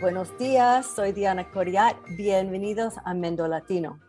[0.00, 0.86] buenos días.
[0.96, 1.96] Soy Diana Coriat.
[2.16, 4.00] Bienvenidos a Mendo Latino.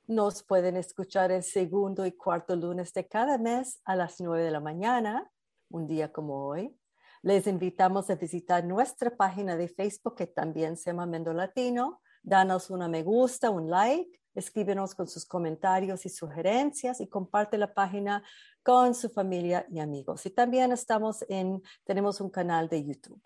[0.08, 4.50] Nos pueden escuchar el segundo y cuarto lunes de cada mes a las 9 de
[4.50, 5.30] la mañana,
[5.68, 6.76] un día como hoy.
[7.22, 12.02] Les invitamos a visitar nuestra página de Facebook que también se llama Mendo Latino.
[12.20, 17.74] Danos una me gusta, un like escríbenos con sus comentarios y sugerencias y comparte la
[17.74, 18.22] página
[18.62, 20.26] con su familia y amigos.
[20.26, 23.22] Y también estamos en, tenemos un canal de YouTube.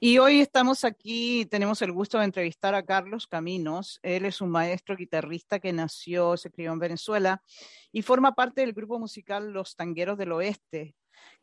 [0.00, 3.98] Y hoy estamos aquí, tenemos el gusto de entrevistar a Carlos Caminos.
[4.02, 7.42] Él es un maestro guitarrista que nació, se crió en Venezuela
[7.90, 10.94] y forma parte del grupo musical Los Tangueros del Oeste,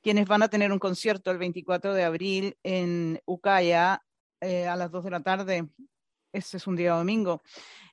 [0.02, 4.02] quienes van a tener un concierto el 24 de abril en Ucaya
[4.40, 5.68] eh, a las 2 de la tarde.
[6.36, 7.42] Ese es un día domingo.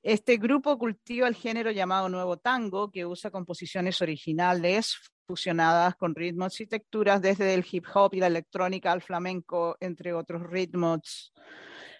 [0.02, 4.96] Este grupo cultiva el género llamado Nuevo Tango, que usa composiciones originales
[5.28, 10.12] fusionadas con ritmos y texturas desde el hip hop y la electrónica al flamenco, entre
[10.12, 11.32] otros ritmos.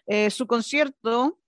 [0.05, 1.39] Eh, su concierto,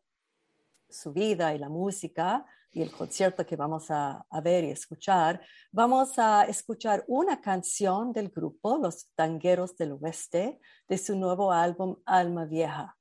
[0.90, 6.20] su vida y la música y el concierto que vamos a, ver y escuchar, vamos
[6.20, 12.46] a escuchar una canción del grupo Los Tangueros del Oeste de su nuevo álbum Alma
[12.46, 12.96] Vieja.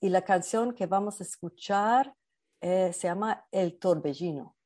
[0.00, 2.14] Y la canción que vamos a escuchar
[2.62, 4.56] eh, se llama El Torbellino.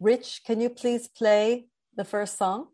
[0.00, 2.71] Rich, can you please play the first song?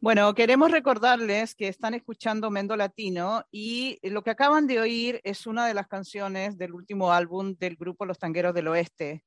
[0.00, 5.46] Bueno, queremos recordarles que están escuchando Mendo Latino y lo que acaban de oír es
[5.46, 9.22] una de las canciones del último álbum del grupo Los Tangueros del Oeste.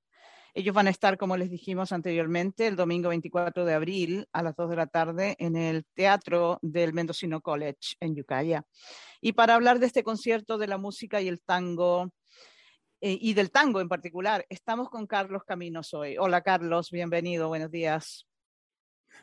[0.54, 4.56] Ellos van a estar, como les dijimos anteriormente, el domingo 24 de abril a las
[4.56, 8.64] 2 de la tarde en el Teatro del Mendocino College en Yucaya.
[9.22, 12.12] Y para hablar de este concierto de la música y el tango,
[13.00, 16.18] eh, y del tango en particular, estamos con Carlos Caminos hoy.
[16.18, 18.28] Hola Carlos, bienvenido, buenos días.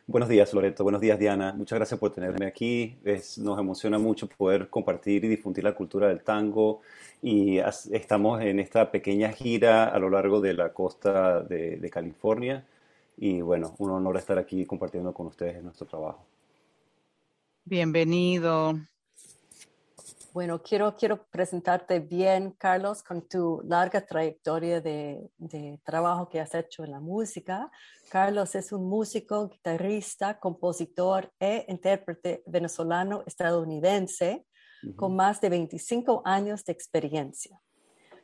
[0.06, 0.84] Buenos días, Loreto.
[0.84, 1.53] Buenos días, Diana.
[1.53, 2.97] Muchas gracias por tenerme aquí.
[3.38, 6.81] nos emociona mucho poder compartir y difundir la cultura del tango.
[7.22, 12.65] Y estamos en esta pequeña gira a lo largo de la costa de, de California.
[13.19, 16.25] Y bueno, un honor estar aquí compartiendo con ustedes nuestro trabajo.
[17.65, 18.78] Bienvenido.
[20.39, 26.55] Bueno, quiero, quiero presentarte bien, Carlos, con tu larga trayectoria de, de, trabajo que has
[26.55, 27.69] hecho en la música.
[28.09, 34.47] Carlos es un músico, guitarrista, compositor e intérprete venezolano estadounidense
[34.95, 37.61] con más de 25 años de experiencia.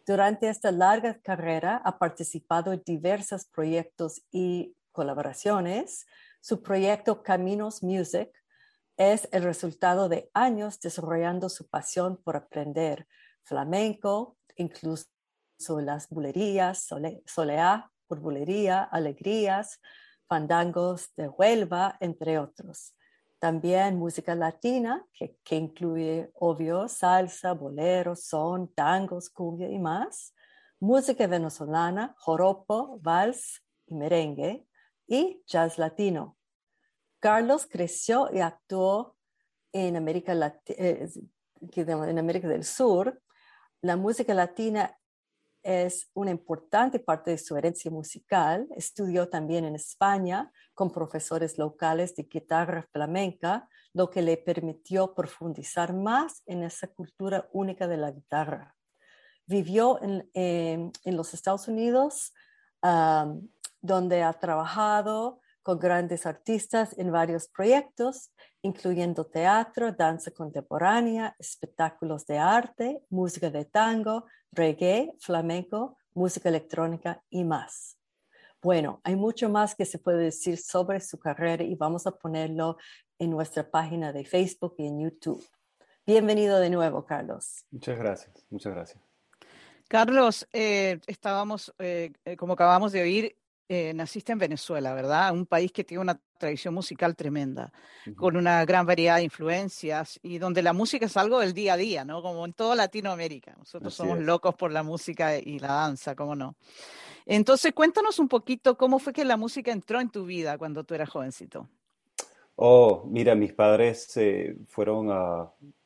[0.07, 6.07] Durante esta larga carrera ha participado en diversos proyectos y colaboraciones.
[6.41, 8.31] Su proyecto Caminos Music
[8.97, 13.07] es el resultado de años desarrollando su pasión por aprender
[13.43, 15.09] flamenco, incluso
[15.81, 16.89] las bulerías,
[17.27, 19.81] soleá por bulería, alegrías,
[20.27, 22.95] fandangos de Huelva, entre otros.
[23.39, 30.35] También música latina, que, que incluye, obvio, salsa, bolero, son, tangos, cumbia y más.
[30.81, 34.67] Música venezolana, joropo, vals y merengue.
[35.07, 36.39] Y jazz latino,
[37.25, 39.17] Carlos creció y actuó
[39.73, 41.09] en América, eh,
[41.75, 43.19] en América del Sur.
[43.81, 44.95] La música latina
[45.63, 48.69] es una importante parte de su herencia musical.
[48.77, 55.95] Estudió también en España con profesores locales de guitarra flamenca, lo que le permitió profundizar
[55.95, 58.77] más en esa cultura única de la guitarra.
[59.47, 62.35] Vivió en, los Estados Unidos,
[63.81, 68.31] donde ha trabajado con grandes artistas en varios proyectos,
[68.61, 77.45] incluyendo teatro, danza contemporánea, espectáculos de arte, música de tango, reggae, flamenco, música electrónica y
[77.45, 77.97] más.
[78.61, 82.77] Bueno, hay mucho más que se puede decir sobre su carrera y vamos a ponerlo
[83.19, 85.43] en nuestra página de Facebook y en YouTube.
[86.07, 87.65] Bienvenido de nuevo, Carlos.
[87.71, 89.03] Muchas gracias, muchas gracias.
[89.89, 93.39] Carlos, eh, estábamos, eh, eh, como acabamos de oír,
[93.69, 95.33] eh, naciste en Venezuela, ¿verdad?
[95.33, 97.73] Un país que tiene una tradición musical tremenda,
[98.17, 101.77] con una gran variedad de influencias y donde la música es algo del día a
[101.79, 102.21] día, ¿no?
[102.21, 103.55] Como en toda Latinoamérica.
[103.57, 106.57] Nosotros somos locos por la música y la danza, ¿cómo no?
[107.25, 110.95] Entonces, cuéntanos un poquito cómo fue que la música entró en tu vida cuando tú
[110.95, 111.69] eras jovencito.
[112.57, 115.09] Oh, mira, mis padres eh, fueron,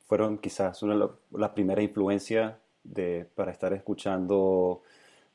[0.06, 4.82] fueron quizás una de las primeras influencias de, para estar escuchando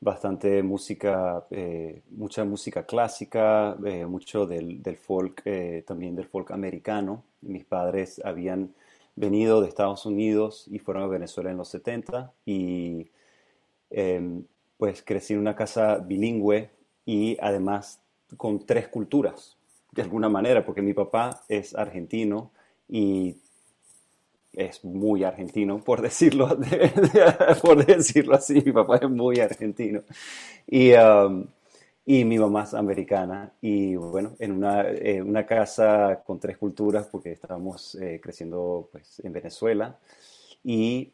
[0.04, 7.24] bastante música, eh, mucha música clásica, eh, mucho del, folk, eh, también del folk americano.
[7.40, 8.74] Mis padres habían
[9.16, 13.10] venido de Estados Unidos y fueron a Venezuela en los 70 y
[13.90, 14.44] em,
[14.76, 16.68] pues crecí en una casa bilingüe
[17.06, 18.02] y además
[18.36, 19.56] con tres culturas,
[19.92, 22.50] de alguna manera, porque mi papá es argentino
[22.88, 23.38] y
[24.56, 26.48] es muy argentino, por decirlo,
[27.62, 28.62] por decirlo así.
[28.64, 30.02] Mi papá es muy argentino.
[30.66, 31.46] Y, um,
[32.06, 33.52] y mi mamá es americana.
[33.60, 34.86] Y bueno, en una,
[35.24, 39.98] una casa con tres culturas, porque estábamos eh, creciendo pues, en Venezuela.
[40.62, 41.12] Y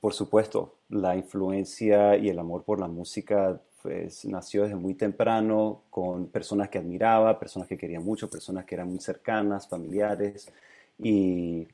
[0.00, 5.82] por supuesto, la influencia y el amor por la música pues, nació desde muy temprano,
[5.90, 10.50] con personas que admiraba, personas que quería mucho, personas que eran muy cercanas, familiares.
[10.98, 11.66] Y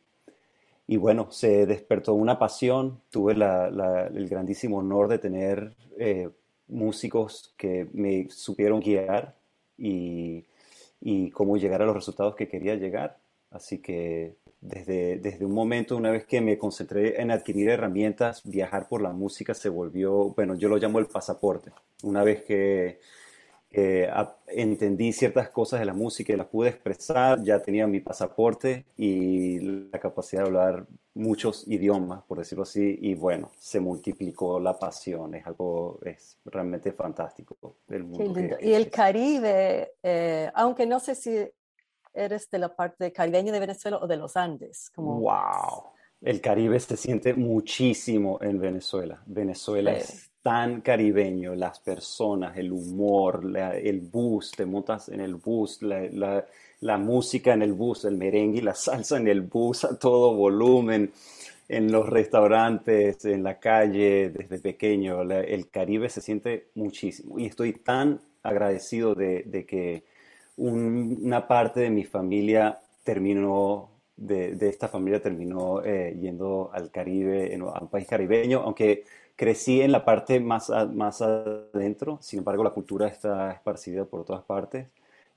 [0.87, 3.01] y bueno, se despertó una pasión.
[3.11, 6.29] Tuve el grandísimo honor de tener eh,
[6.69, 9.35] músicos que me supieron guiar
[9.79, 10.45] y,
[11.01, 13.19] y, cómo llegar a los resultados que quería llegar.
[13.51, 18.89] Así que desde, desde un momento, una vez que me concentré en adquirir herramientas, viajar
[18.89, 21.71] por la música se volvió, bueno, yo lo llamo el pasaporte.
[22.03, 23.01] Una vez que
[23.77, 24.09] eh,
[24.47, 29.59] entendí ciertas cosas de la música y las pude expresar, ya tenía mi pasaporte y
[29.91, 35.35] la capacidad de hablar muchos idiomas, por decirlo así, y bueno, se multiplicó la pasión,
[35.35, 37.57] es algo, es realmente fantástico.
[38.61, 41.37] y el Caribe, eh, aunque no sé si
[42.13, 44.91] eres de la parte caribeña de Venezuela o de los Andes.
[44.95, 45.21] Como...
[45.21, 45.91] ¡Wow!
[46.21, 49.23] El Caribe se siente muchísimo en Venezuela.
[49.27, 55.81] Venezuela es tan caribeño, las personas, el humor, el bus, te montas en el bus,
[55.81, 60.35] la, música en el bus, el merengue y la salsa en el bus a todo
[60.35, 61.11] volumen,
[61.67, 65.23] en los restaurantes, en la calle, desde pequeño.
[65.23, 70.05] el Caribe se siente muchísimo y estoy tan agradecido de, que
[70.59, 77.83] una parte de mi familia terminó de, esta familia terminó eh, yendo al Caribe, a
[77.83, 79.05] un país caribeño, aunque
[79.37, 84.45] crecí en la parte más, más adentro, sin embargo la cultura está esparcida por todas
[84.45, 84.87] partes.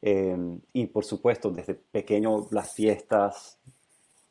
[0.01, 3.58] Em, y por supuesto, desde pequeño las fiestas,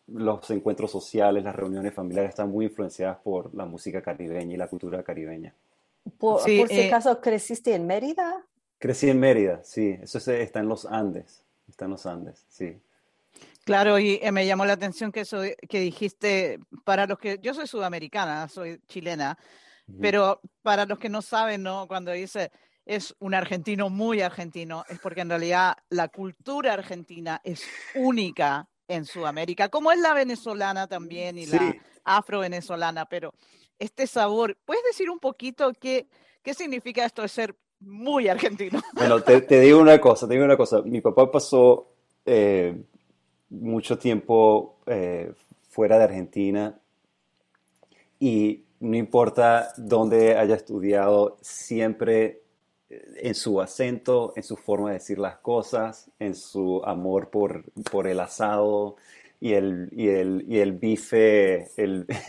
[0.06, 4.68] los encuentros sociales, las reuniones familiares están muy influenciadas por la música caribeña y la
[4.68, 5.52] cultura caribeña.
[6.18, 8.44] ¿Por, si eh, acaso creciste en Mérida?
[8.78, 9.98] Crecí en Mérida, sí.
[10.00, 11.42] Eso está en los Andes.
[11.68, 12.76] Está en los Andes, sí.
[13.66, 17.52] Claro, y eh, me llamó la atención que eso que dijiste, para los que, yo
[17.52, 19.36] soy sudamericana, soy chilena,
[20.00, 21.88] pero para los que no saben, ¿no?
[21.88, 22.52] Cuando dice
[22.84, 27.64] es un argentino muy argentino, es porque en realidad la cultura argentina es
[27.96, 33.34] única en Sudamérica, como es la venezolana también y la afro-venezolana, pero
[33.80, 36.06] este sabor, ¿puedes decir un poquito qué,
[36.44, 38.80] qué significa esto de ser muy argentino?
[38.92, 41.92] Bueno, te, digo una cosa, te digo una cosa, mi papá pasó...
[42.24, 42.80] Eh,
[43.50, 45.32] mucho tiempo eh,
[45.68, 46.78] fuera de Argentina
[48.18, 52.42] y no importa dónde haya estudiado, siempre
[52.88, 57.64] eh, en su acento, en su forma de decir las cosas, en su amor por,
[57.90, 58.96] por el asado
[59.40, 62.06] y el, y el, y el bife, el,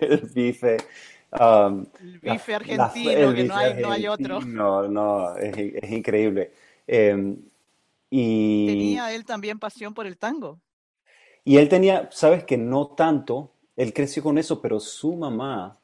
[0.00, 0.76] el bife.
[1.32, 4.40] Um, el bife argentino, que no, hay, no hay otro.
[4.40, 6.52] No, no, es, es increíble.
[6.86, 7.36] Em,
[8.14, 10.60] Y, ¿Tenía él también pasión por el tango?
[11.46, 15.78] Y él tenía, sabes que no tanto, él creció con eso, pero su mamá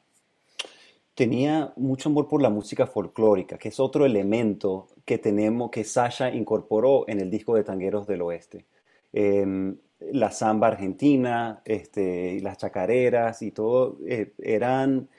[1.15, 6.29] tenía mucho amor por la música folclórica, que es otro elemento que tenemos, que Sasha
[6.29, 8.67] incorporó en el disco de Tangueros del Oeste.
[9.11, 9.75] Em,
[10.11, 15.09] la samba argentina, este, las chacareras y todo, eh, eran...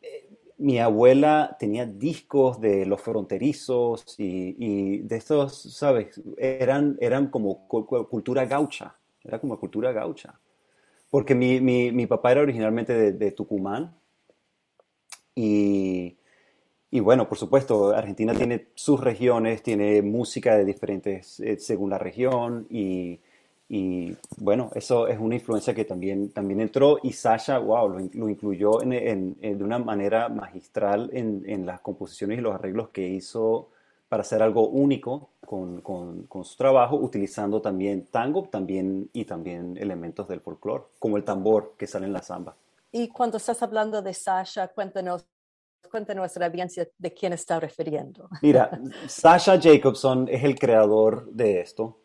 [0.00, 0.23] Eh,
[0.58, 6.20] mi abuela tenía discos de los fronterizos y, de estos, ¿sabes?
[6.36, 10.38] Eran, eran como cultura gaucha, era como cultura gaucha.
[11.10, 13.94] Porque mi, mi, papá era originalmente de Tucumán,
[15.34, 16.16] y,
[16.90, 21.98] y, bueno, por supuesto, Argentina tiene sus regiones, tiene música de diferentes eh, según la
[21.98, 23.20] región y,
[23.68, 28.28] y, bueno, eso es una influencia que también, también entró y Sasha, wow, lo, lo
[28.28, 33.08] incluyó en, en, de una manera magistral en, en, las composiciones y los arreglos que
[33.08, 33.70] hizo
[34.08, 39.76] para hacer algo único con, con, con, su trabajo, utilizando también tango también, y también
[39.78, 42.54] elementos del folclore, como el tambor que sale en la samba.
[42.92, 45.26] Y cuando estás hablando de Sasha, cuéntanos,
[45.90, 48.28] cuéntanos nuestra audiencia de quién está refiriendo.
[48.42, 48.70] Mira,
[49.08, 52.03] Sasha Jacobson es el creador de esto.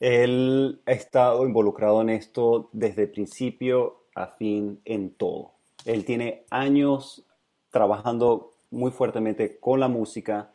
[0.00, 5.52] Él ha estado involucrado en esto desde principio a fin en todo.
[5.84, 7.24] Él tiene años
[7.70, 10.50] trabajando muy fuertemente con la música,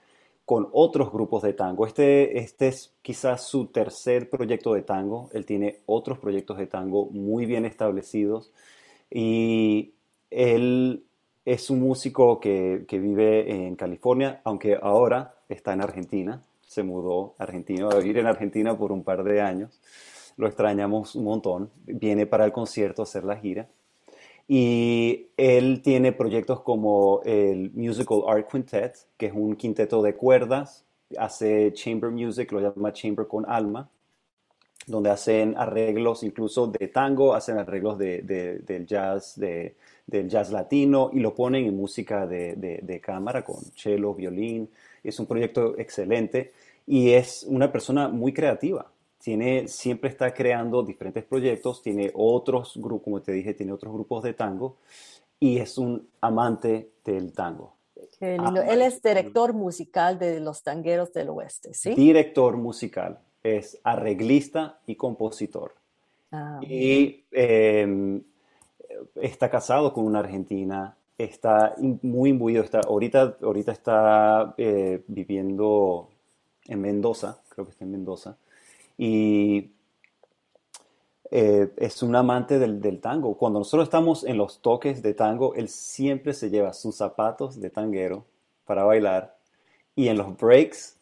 [0.45, 1.85] con otros grupos de tango.
[1.85, 5.29] Este, este es quizás su tercer proyecto de tango.
[5.33, 8.51] Él tiene otros proyectos de tango muy bien establecidos.
[9.09, 9.93] Y
[10.29, 11.03] él
[11.45, 16.41] es un músico que, vive en California, aunque ahora está en Argentina.
[16.71, 19.81] Se mudó a Argentina, a vivir en Argentina por un par de años.
[20.37, 21.69] Lo extrañamos un montón.
[21.85, 23.67] Viene para el concierto a hacer la gira.
[24.47, 30.85] Y él tiene proyectos como el Musical Art Quintet, que es un quinteto de cuerdas.
[31.17, 33.89] Hace chamber music, lo llama chamber con alma
[34.87, 38.21] donde hacen arreglos incluso de tango, hacen arreglos de,
[38.65, 39.75] del jazz, de,
[40.07, 44.69] del jazz latino y lo ponen en música de, cámara con cello, violín.
[45.03, 46.53] Es un proyecto excelente
[46.85, 48.91] y es una persona muy creativa.
[49.19, 54.23] Tiene, siempre está creando diferentes proyectos, tiene otros grupos, como te dije, tiene otros grupos
[54.23, 54.77] de tango
[55.39, 57.75] y es un amante del tango.
[58.19, 61.93] Él es director musical de los tangueros del oeste, ¿sí?
[61.93, 65.73] Director musical es arreglista y compositor.
[66.31, 68.23] Ah, y em,
[69.15, 76.09] está casado con una argentina, está muy imbuido, está, ahorita, ahorita está eh, viviendo
[76.67, 78.37] en Mendoza, creo que está en Mendoza,
[78.97, 79.71] y
[81.29, 83.37] eh, es un amante del, del, tango.
[83.37, 87.69] Cuando nosotros estamos en los toques de tango, él siempre se lleva sus zapatos de
[87.69, 88.25] tanguero
[88.65, 89.37] para bailar
[89.95, 90.97] y en los breaks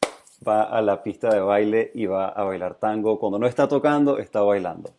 [0.47, 3.19] va a la pista de baile y va a bailar tango.
[3.19, 4.91] Cuando no está tocando, está bailando.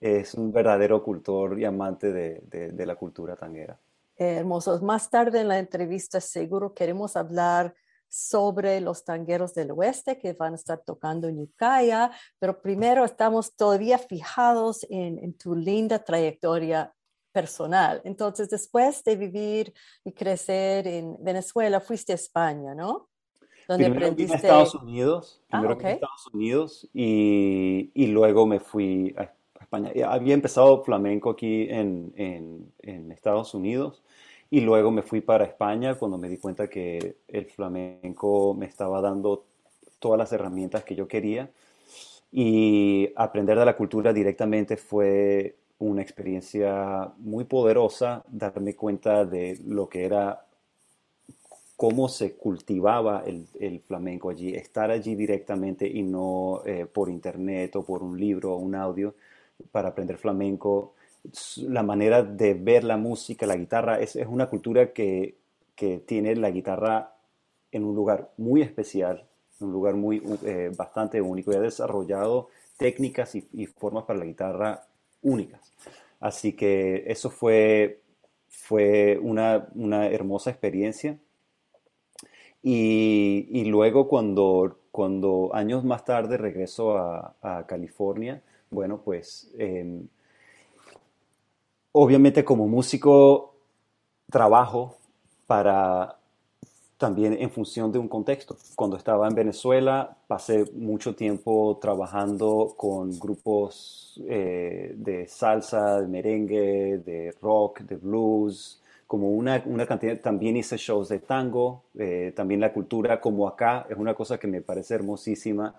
[0.00, 3.78] Es un verdadero cultor y amante de, la cultura tanguera.
[4.16, 4.82] hermosos.
[4.82, 7.74] Más tarde en la entrevista seguro queremos hablar
[8.14, 13.56] sobre los tangueros del oeste que van a estar tocando en Ucaya, pero primero estamos
[13.56, 16.94] todavía fijados en, en tu linda trayectoria
[17.32, 18.00] personal.
[18.04, 23.08] Entonces, después de vivir y crecer en Venezuela, fuiste a España, ¿no?
[23.66, 24.34] donde primero aprendiste...
[24.34, 29.90] en Estados Unidos, ah, primero en Estados Unidos y, y, luego me fui a España.
[30.06, 34.02] Había empezado flamenco aquí en, en, en, Estados Unidos
[34.54, 39.00] y luego me fui para España cuando me di cuenta que el flamenco me estaba
[39.00, 39.46] dando
[39.98, 41.50] todas las herramientas que yo quería
[42.30, 49.88] y aprender de la cultura directamente fue una experiencia muy poderosa, darme cuenta de lo
[49.88, 50.46] que era
[51.76, 57.84] cómo se cultivaba el, flamenco allí, estar allí directamente y no eh, por internet o
[57.84, 59.16] por un libro o un audio
[59.72, 60.94] para aprender flamenco.
[61.58, 65.36] La manera de ver la música, la guitarra, es, una cultura que,
[66.06, 67.14] tiene la guitarra
[67.72, 69.26] en un lugar muy especial,
[69.60, 74.86] un lugar muy eh, bastante único y ha desarrollado técnicas y, formas para la guitarra
[75.22, 75.72] únicas.
[76.20, 78.00] Así que eso fue,
[78.48, 81.18] fue una, una hermosa experiencia
[82.66, 90.08] y, luego cuando, cuando años más tarde regreso a, California, bueno, pues em,
[91.96, 93.54] obviamente como músico
[94.30, 94.96] trabajo
[95.46, 96.16] para
[96.98, 98.56] también en función de un contexto.
[98.74, 106.98] Cuando estaba en Venezuela pasé mucho tiempo trabajando con grupos eh, de salsa, de merengue,
[106.98, 112.60] de rock, de blues, como una, una cantidad, también hice shows de tango, eh, también
[112.60, 115.74] la cultura como acá, es una cosa que me parece hermosísima.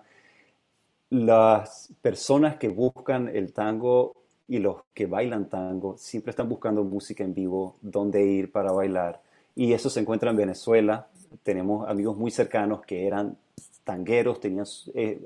[1.10, 4.14] las personas que buscan el tango
[4.48, 9.20] y los que bailan tango siempre están buscando música en vivo, dónde ir para bailar.
[9.54, 11.08] Y eso se encuentra en Venezuela.
[11.42, 13.36] Tenemos amigos muy cercanos que eran
[13.84, 15.20] tangueros, tenían, eh,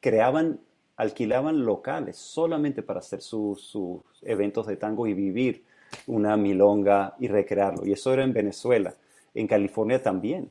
[0.00, 0.60] creaban,
[0.96, 3.76] alquilaban locales solamente para hacer sus
[4.22, 5.64] eventos de tango y vivir
[6.06, 7.86] una milonga y recrearlo.
[7.86, 8.94] Y eso era en Venezuela.
[9.34, 10.50] En California también.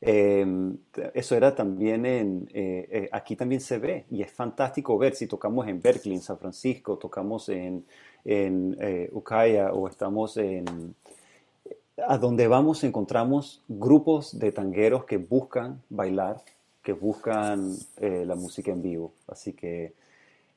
[0.00, 0.76] Em,
[1.14, 5.26] eso era también en, eh, eh, aquí también se ve y es fantástico ver si
[5.26, 7.84] tocamos en Berkeley, en San Francisco, tocamos en,
[8.24, 10.94] en eh, Ucaya o estamos en...
[12.06, 16.40] A donde vamos encontramos grupos de tangueros que buscan bailar,
[16.80, 19.12] que buscan la música en vivo.
[19.26, 19.94] Así que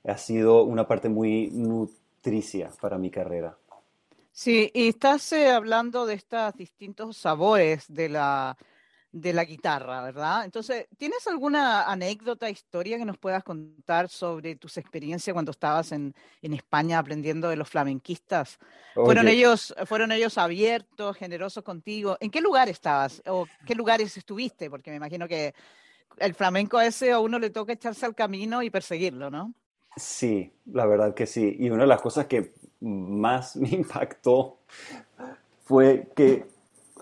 [0.04, 3.58] ha sido una parte muy nutricia para mi carrera.
[4.32, 8.56] Sí, y estás hablando de estos distintos sabores de la,
[9.12, 10.46] de la guitarra, ¿verdad?
[10.46, 16.15] Entonces, ¿tienes alguna anécdota, historia que nos puedas contar sobre tus experiencias cuando estabas en,
[16.41, 18.58] España aprendiendo de los flamenquistas?
[18.94, 22.18] ¿Fueron ellos, ¿Fueron ellos abiertos, generosos contigo?
[22.22, 24.70] ¿En qué lugar estabas o qué lugares estuviste?
[24.70, 25.53] Porque me imagino que
[26.18, 29.53] el flamenco ese a uno le toca echarse al camino y perseguirlo, ¿no?
[29.98, 31.56] Sí, la verdad que sí.
[31.60, 34.58] Y una de las cosas que más me impactó
[35.65, 36.46] fue que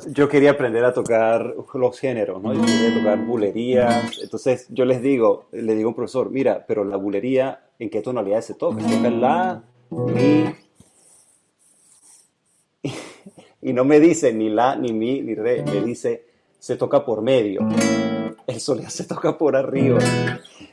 [0.07, 2.53] yo quería aprender a tocar los géneros, ¿no?
[2.53, 4.19] Yo quería tocar bulerías.
[4.21, 8.01] Entonces yo les digo, le digo a un profesor, mira, pero la bulería, ¿en qué
[8.01, 8.81] tonalidad se toca?
[8.81, 10.45] Se toca la, mi.
[13.61, 15.63] Y no me dice ni la, ni mi, ni re.
[15.63, 16.23] Me dice,
[16.59, 17.59] se toca por medio.
[18.47, 19.99] El solea se toca por arriba.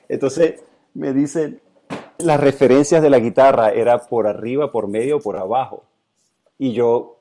[0.08, 0.62] Entonces
[0.94, 1.60] me dicen,
[2.18, 5.82] las referencias de la guitarra era por arriba, por medio, por abajo.
[6.58, 7.18] Y yo,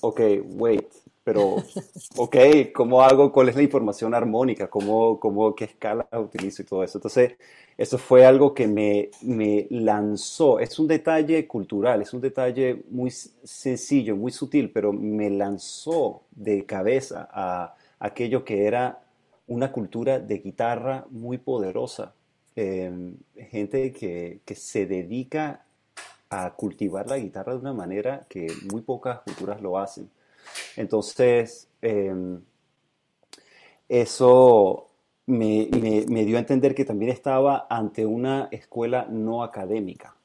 [0.00, 0.20] ok,
[0.56, 1.56] wait pero,
[2.16, 2.36] ok,
[2.74, 3.32] ¿cómo hago?
[3.32, 4.68] ¿Cuál es la información armónica?
[4.68, 6.98] ¿Cómo, cómo, ¿Qué escala utilizo y todo eso?
[6.98, 7.34] Entonces,
[7.76, 10.58] eso fue algo que me, me lanzó.
[10.60, 16.64] Es un detalle cultural, es un detalle muy sencillo, muy sutil, pero me lanzó de
[16.66, 19.00] cabeza a aquello que era
[19.46, 22.14] una cultura de guitarra muy poderosa.
[22.56, 23.16] Em,
[23.50, 25.64] gente que, que se dedica
[26.30, 30.10] a cultivar la guitarra de una manera que muy pocas culturas lo hacen.
[30.76, 32.40] Entonces, em,
[33.88, 34.90] eso
[35.26, 40.16] me, dio a entender que también estaba ante una escuela no académica.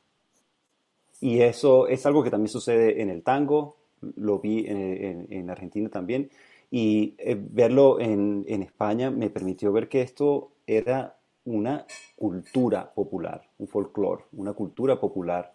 [1.21, 6.29] Y eso es algo que también sucede en el tango, lo vi en, Argentina también,
[6.69, 11.85] y eh, verlo en, en, España me permitió ver que esto era una
[12.15, 15.53] cultura popular, un folclore, una cultura popular.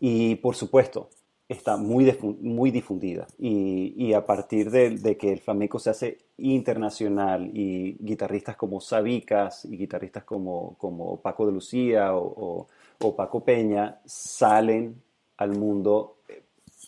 [0.00, 1.10] Y por supuesto,
[1.48, 3.26] está muy, muy difundida.
[3.38, 9.76] Y, a partir de, que el flamenco se hace internacional y guitarristas como Sabicas y
[9.76, 12.66] guitarristas como, como Paco de Lucía o,
[13.16, 15.02] Paco Peña salen
[15.36, 16.16] al mundo,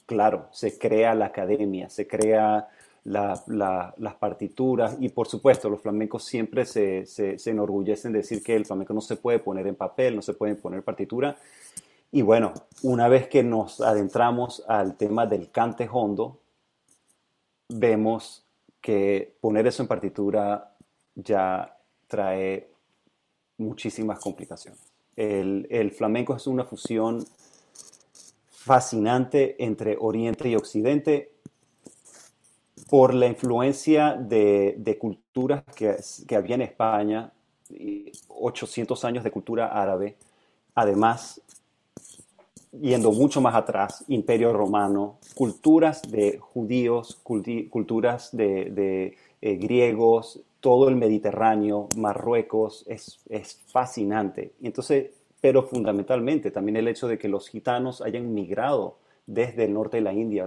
[0.06, 2.68] claro, se crea la academia, se crea
[3.04, 8.56] las partituras y por supuesto los flamencos siempre se, se, se enorgullecen de decir que
[8.56, 11.36] el flamenco no se puede poner en papel, no se puede poner partitura,
[12.12, 16.38] y bueno, una vez que nos adentramos al tema del cante hondo,
[17.68, 18.44] vemos
[18.80, 20.72] que poner eso en partitura
[21.14, 22.70] ya trae
[23.58, 24.80] muchísimas complicaciones.
[25.16, 27.24] El, flamenco es una fusión
[28.50, 31.32] fascinante entre Oriente y Occidente
[32.88, 37.32] por la influencia de, culturas que, que, había en España,
[38.28, 40.16] 800 años de cultura árabe,
[40.74, 41.40] además
[42.80, 50.96] yendo mucho más atrás, Imperio Romano, culturas de judíos, culturas de, eh, griegos, todo el
[50.96, 53.18] Mediterráneo, Marruecos, es,
[53.66, 54.52] fascinante.
[54.62, 55.10] entonces,
[55.40, 60.02] pero fundamentalmente también el hecho de que los gitanos hayan migrado desde el norte de
[60.02, 60.46] la India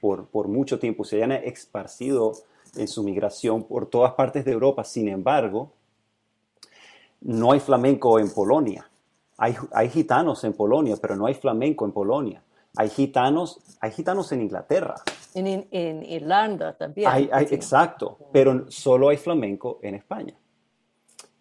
[0.00, 2.32] por, por mucho tiempo, se hayan esparcido
[2.76, 4.82] en su migración por todas partes de Europa.
[4.82, 5.72] Sin embargo,
[7.20, 8.89] no hay flamenco en Polonia
[9.40, 12.42] hay, gitanos en Polonia, pero no hay flamenco en Polonia.
[12.76, 14.96] Hay gitanos, hay gitanos en Inglaterra.
[15.34, 17.08] En, Irlanda también.
[17.10, 20.34] Hay, Exacto, pero solo hay flamenco en España.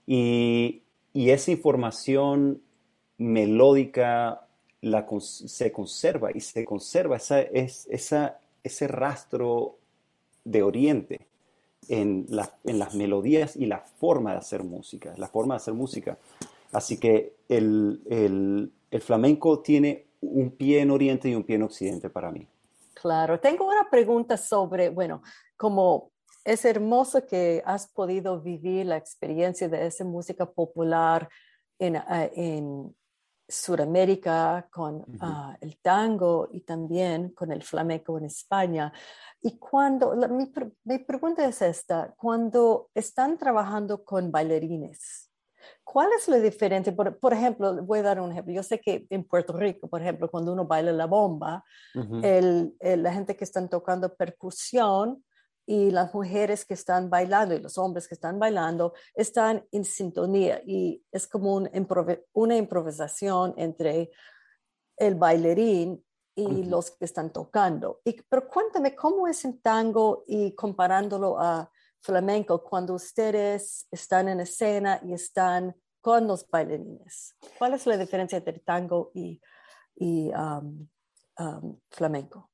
[0.08, 0.84] Y,
[1.14, 2.62] esa información
[3.18, 4.48] melódica
[4.80, 9.76] la, se conserva y se conserva esa, es, esa, ese rastro
[10.46, 11.28] de Oriente
[11.90, 12.28] en,
[12.64, 16.18] en las melodías y la forma de hacer música, la forma de hacer música.
[16.72, 22.32] Así que el, flamenco tiene un pie en Oriente y un pie en Occidente para
[22.32, 22.48] mí.
[22.94, 25.22] Claro, tengo una pregunta sobre, bueno,
[25.58, 26.12] como
[26.44, 31.30] es hermoso que has podido vivir la experiencia de esa música popular
[31.78, 32.96] en, uh, en
[33.48, 35.54] Sudamérica con uh -huh.
[35.54, 38.94] uh, el tango y también con el flamenco en España.
[39.42, 40.52] Y cuando, la, mi,
[40.84, 45.29] mi, pregunta es esta, cuando están trabajando con bailarines,
[45.84, 46.96] ¿cuál es la diferencia?
[46.96, 48.54] Por, por, ejemplo, voy a dar un ejemplo.
[48.54, 51.64] Yo sé que en Puerto Rico, por ejemplo, cuando uno baila la bomba,
[51.96, 52.26] uh -huh.
[52.26, 55.24] el, el, la gente que están tocando percusión
[55.66, 60.62] y las mujeres que están bailando y los hombres que están bailando están en sintonía
[60.66, 61.70] y es como un
[62.34, 64.10] una improvisación entre
[64.98, 66.04] el bailarín
[66.36, 66.66] y uh -huh.
[66.70, 68.02] los que están tocando.
[68.04, 71.70] Y, pero cuéntame, ¿cómo es en tango y comparándolo a
[72.02, 77.36] flamenco cuando ustedes están en escena y están con los bailarines?
[77.58, 79.42] ¿Cuál es la diferencia entre tango y,
[79.96, 80.88] y um,
[81.38, 82.50] um, flamenco?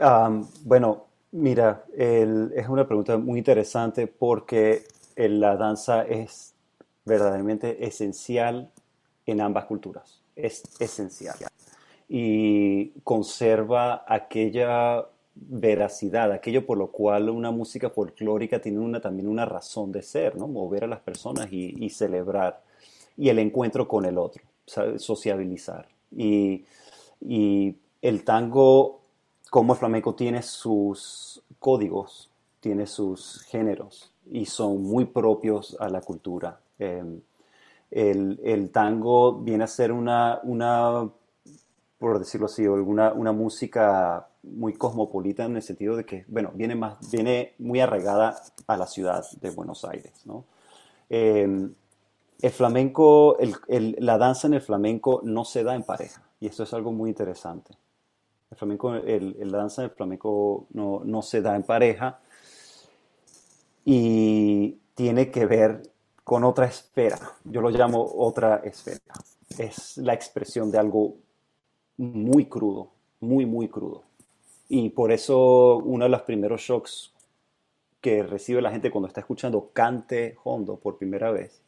[0.00, 1.06] Um, bueno,
[1.38, 4.84] Mira, es una pregunta muy interesante porque
[5.16, 6.54] la danza es
[7.04, 8.70] verdaderamente esencial
[9.26, 10.22] en ambas culturas.
[10.34, 11.36] Es esencial.
[12.08, 15.04] Y conserva aquella
[15.36, 20.36] veracidad, aquello por lo cual una música folclórica tiene una, también una razón de ser,
[20.36, 20.48] ¿no?
[20.48, 22.62] Mover a las personas y, celebrar.
[23.16, 25.88] Y el encuentro con el otro, sociabilizar.
[26.10, 26.64] Y,
[27.20, 29.00] y el tango
[29.50, 36.00] como el flamenco tiene sus códigos, tiene sus géneros y son muy propios a la
[36.00, 36.58] cultura.
[36.78, 37.04] Eh,
[37.90, 41.08] el, el, tango viene a ser una, una
[41.98, 46.74] por decirlo así, una, una, música muy cosmopolita en el sentido de que, bueno, viene,
[46.74, 50.12] más, viene muy arraigada a la ciudad de Buenos Aires.
[50.24, 50.44] ¿no?
[51.10, 51.68] Eh,
[52.42, 56.46] el flamenco, el, el, la danza en el flamenco no se da en pareja y
[56.46, 57.74] esto es algo muy interesante.
[58.50, 62.20] El flamenco, el, el danza del flamenco no, no, se da en pareja
[63.84, 65.82] y tiene que ver
[66.22, 67.18] con otra esfera.
[67.44, 69.00] Yo lo llamo otra esfera.
[69.58, 71.16] Es la expresión de algo
[71.96, 74.05] muy crudo, muy, muy crudo.
[74.68, 77.12] Y por eso uno de los primeros shocks
[78.00, 81.62] que recibe la gente cuando está escuchando cante hondo por primera vez,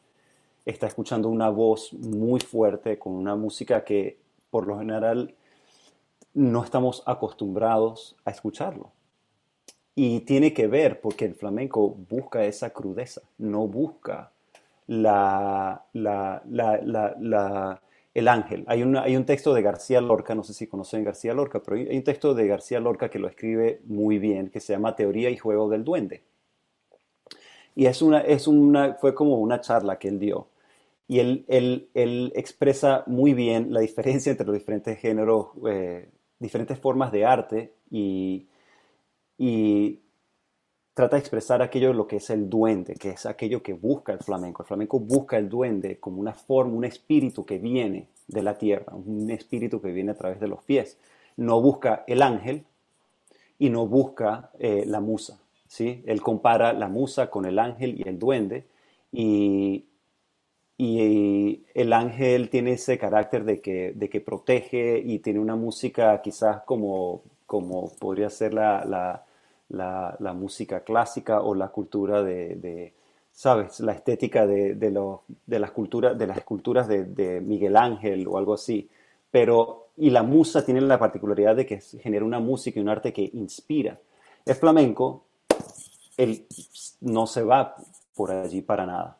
[0.65, 4.17] está escuchando una voz muy fuerte con una música que
[4.49, 5.33] por lo general
[6.33, 8.91] no estamos acostumbrados a escucharlo.
[9.95, 14.31] Y tiene que ver porque el flamenco busca esa crudeza, no busca
[14.87, 17.81] la, la, la,
[18.19, 18.63] el ángel.
[18.67, 21.77] Hay, una, hay un texto de García Lorca, no sé si conocen García Lorca, pero
[21.77, 25.29] hay un texto de García Lorca que lo escribe muy bien, que se llama Teoría
[25.29, 26.23] y Juego del Duende.
[27.75, 30.47] Y es una, es una, fue como una charla que él dio.
[31.07, 36.79] Y él, él, él expresa muy bien la diferencia entre los diferentes géneros eh, diferentes
[36.79, 38.47] formas de arte y,
[39.37, 39.99] y
[40.93, 44.19] trata de expresar aquello lo que es el duende, que es aquello que busca el
[44.19, 44.63] flamenco.
[44.63, 48.93] El flamenco busca el duende como una forma, un espíritu que viene de la tierra,
[48.95, 50.97] un espíritu que viene a través de los pies.
[51.37, 52.65] No busca el ángel
[53.57, 55.39] y no busca eh, la musa.
[55.67, 56.03] ¿sí?
[56.05, 58.65] Él compara la musa con el ángel y el duende
[59.11, 59.85] y,
[60.77, 66.21] y el ángel tiene ese carácter de que, de que protege y tiene una música
[66.21, 69.25] quizás como, como podría ser la,
[69.69, 72.93] la, música clásica o la cultura de,
[73.31, 73.79] ¿sabes?
[73.79, 78.37] La estética de, de, lo, de, las, culturas, de las esculturas de, Miguel Ángel o
[78.37, 78.89] algo así.
[79.31, 83.13] Pero, y la musa tiene la particularidad de que genera una música y un arte
[83.13, 83.99] que inspira.
[84.45, 85.25] El flamenco,
[86.17, 86.45] él
[87.01, 87.75] no se va
[88.15, 89.19] por allí para nada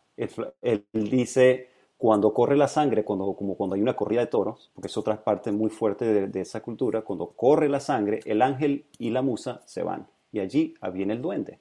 [0.62, 4.88] él, dice, cuando corre la sangre, cuando, como cuando hay una corrida de toros, porque
[4.88, 9.10] es otra parte muy fuerte de, esa cultura, cuando corre la sangre, el ángel y
[9.10, 10.08] la musa se van.
[10.32, 11.60] Y allí viene el duende.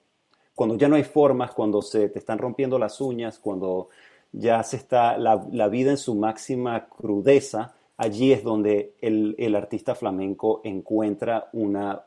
[0.54, 3.88] Cuando ya no hay formas, cuando se te están rompiendo las uñas, cuando
[4.33, 10.61] ya se está la, vida en su máxima crudeza, allí es donde el, artista flamenco
[10.64, 12.04] encuentra una,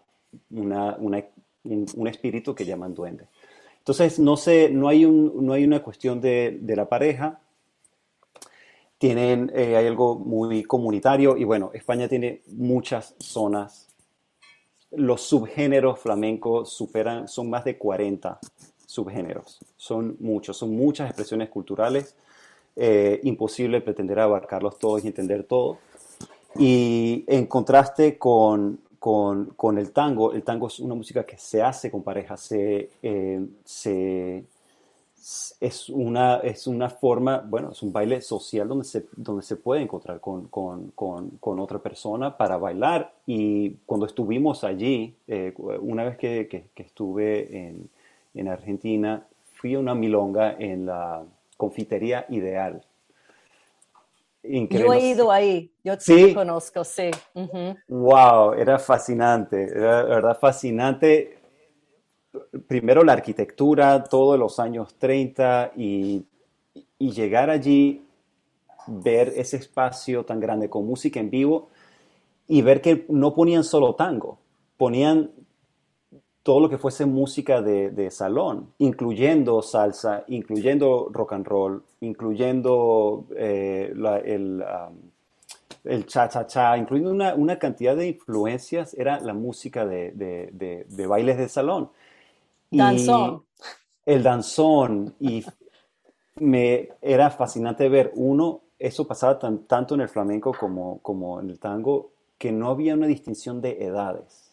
[0.50, 3.26] un, espíritu que llaman duende.
[3.80, 7.40] Entonces, no, sé, no, hay, no hay una cuestión de, de la pareja,
[9.02, 13.91] tienen, eh, hay algo muy comunitario y bueno, España tiene muchas zonas.
[14.92, 18.40] Los subgéneros flamencos superan, son más de 40
[18.86, 22.16] subgéneros, son muchos, son muchas expresiones culturales,
[22.76, 25.78] eh, imposible pretender abarcarlos todos y entender todo.
[26.56, 31.62] Y en contraste con, con, con, el tango, el tango es una música que se
[31.62, 34.44] hace con pareja, se, eh, se,
[35.60, 39.82] es, una, es una forma, bueno, es un baile social donde se, donde se puede
[39.82, 43.14] encontrar con, con, con otra persona para bailar.
[43.28, 47.90] Y cuando estuvimos allí, eh, una vez que, que, que, estuve en,
[48.34, 51.24] en Argentina, fui a una milonga en la
[51.58, 52.84] confitería Ideal.
[54.44, 56.34] Yo he ido ahí, yo ¿Sí?
[56.34, 57.12] conozco, sí.
[57.88, 61.41] Wow, era fascinante, era verdad fascinante.
[62.68, 66.24] Primero la arquitectura, todos los años 30 y,
[66.98, 68.06] y llegar allí,
[68.88, 71.70] ver ese espacio tan grande con música en vivo
[72.48, 74.40] y ver que no ponían solo tango,
[74.78, 75.32] ponían
[76.44, 83.94] todo lo que fuese música de, salón, incluyendo salsa, incluyendo rock and roll, incluyendo eh,
[84.26, 84.64] el,
[85.84, 91.90] el cha-cha-cha, incluyendo una, cantidad de influencias, era la música de, bailes de salón.
[92.72, 93.46] Danzón.
[94.06, 95.16] El danzón.
[95.20, 95.46] Y
[96.38, 101.60] me era fascinante ver, uno, eso pasaba tanto en el flamenco como, como en el
[101.60, 104.52] tango, que no había una distinción de edades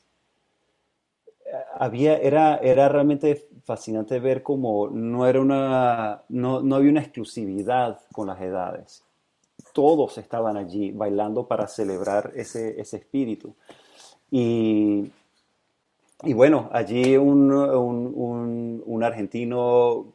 [1.75, 8.01] había, era, era realmente fascinante ver cómo no, era una, no, no, había una exclusividad
[8.13, 9.05] con las edades.
[9.73, 13.55] Todos estaban allí bailando para celebrar ese, ese espíritu.
[14.31, 15.11] Y,
[16.25, 20.07] y, bueno, allí un, un, un, argentino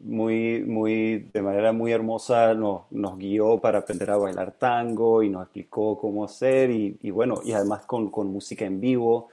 [0.00, 5.30] muy, muy, de manera muy hermosa nos, nos, guió para aprender a bailar tango y
[5.30, 9.28] nos explicó cómo hacer y, y bueno, y además con, con música en vivo.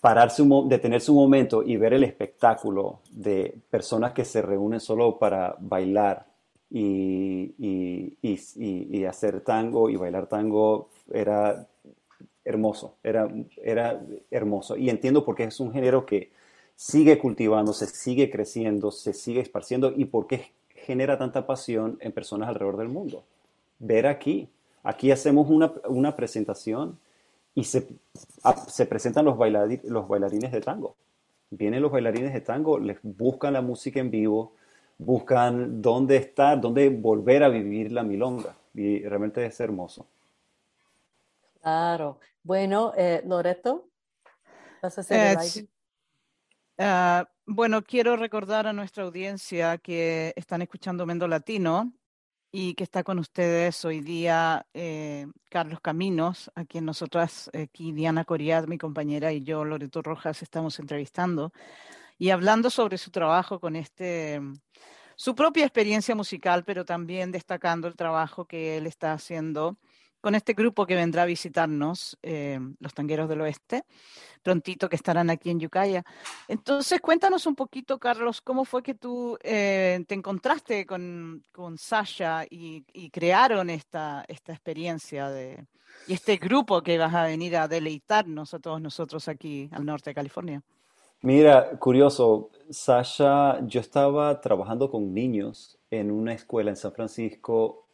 [0.00, 5.56] Pararse detenerse un momento y ver el espectáculo de personas que se reúnen solo para
[5.58, 6.26] bailar
[6.70, 11.66] y, y, hacer tango y bailar tango era
[12.46, 13.28] hermoso, era,
[13.62, 14.76] era hermoso.
[14.76, 16.30] Y entiendo por qué es un género que
[16.76, 22.48] sigue cultivándose, sigue creciendo, se sigue esparciendo y por qué genera tanta pasión en personas
[22.48, 23.24] alrededor del mundo.
[23.80, 24.48] Ver aquí,
[24.84, 26.98] aquí hacemos una, una presentación
[27.54, 27.88] y se,
[28.44, 29.36] ah, se presentan los,
[29.84, 30.94] los bailarines de tango.
[31.50, 34.52] Vienen los bailarines de tango, les buscan la música en vivo,
[34.98, 38.56] buscan dónde estar, dónde volver a vivir la milonga.
[38.74, 40.06] Y realmente es hermoso.
[41.66, 42.20] Claro.
[42.44, 43.90] Bueno, eh, Loreto,
[44.80, 45.68] ¿vas a hacer el
[46.78, 51.92] ah, bueno, quiero recordar a nuestra audiencia que están escuchando Mendo Latino
[52.52, 58.24] y que está con ustedes hoy día eh, Carlos Caminos, a quien nosotras, aquí Diana
[58.24, 61.52] Coriad, mi compañera, y yo, Loreto Rojas, estamos entrevistando
[62.16, 64.40] y hablando sobre su trabajo con este,
[65.16, 69.80] su propia experiencia musical, pero también destacando el trabajo que él está haciendo
[70.26, 73.84] con este grupo que vendrá a visitarnos, eh, los Tangueros del Oeste,
[74.42, 76.02] prontito que estarán aquí en Yucaya.
[76.48, 82.44] Entonces, cuéntanos un poquito, Carlos, cómo fue que tú eh, te encontraste con, con Sasha
[82.50, 85.64] y, crearon esta, esta experiencia de,
[86.08, 90.10] y este grupo que vas a venir a deleitarnos a todos nosotros aquí al norte
[90.10, 90.60] de California.
[91.22, 97.85] Mira, curioso, Sasha, yo estaba trabajando con niños en una escuela en San Francisco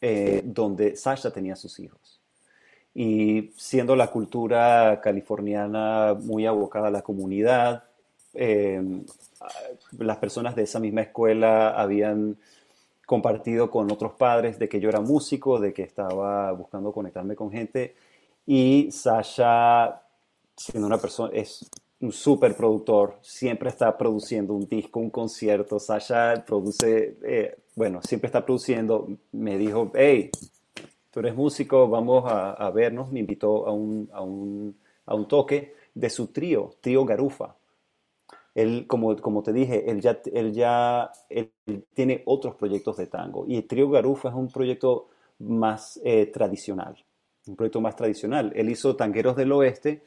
[0.00, 2.20] eh, donde Sasha tenía sus hijos.
[2.94, 7.84] Y siendo la cultura californiana muy abocada a la comunidad,
[8.34, 9.04] em,
[9.98, 12.36] las personas de esa misma escuela habían
[13.06, 17.50] compartido con otros padres de que yo era músico, de que estaba buscando conectarme con
[17.50, 17.94] gente.
[18.46, 20.02] Y Sasha,
[20.56, 21.68] siendo una persona, es
[22.00, 25.78] un super productor, siempre está produciendo un disco, un concierto.
[25.78, 30.30] Sasha produce eh, bueno, siempre está produciendo, me dijo, hey,
[31.10, 35.74] tú eres músico, vamos a, vernos, me invitó a un, a, un, a un, toque
[35.94, 37.56] de su trío, trío Garufa.
[38.54, 41.52] Él, como, como te dije, él ya, él ya él
[41.94, 45.08] tiene otros proyectos de tango y el trío Garufa es un proyecto
[45.38, 46.96] más eh, tradicional,
[47.46, 48.52] un proyecto más tradicional.
[48.54, 50.02] Él hizo Tangueros del Oeste,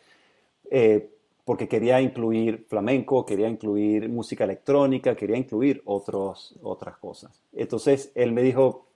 [0.69, 1.10] eh,
[1.45, 7.41] porque quería incluir flamenco, quería incluir música electrónica, quería incluir otros, otras cosas.
[7.51, 8.88] Entonces él me dijo,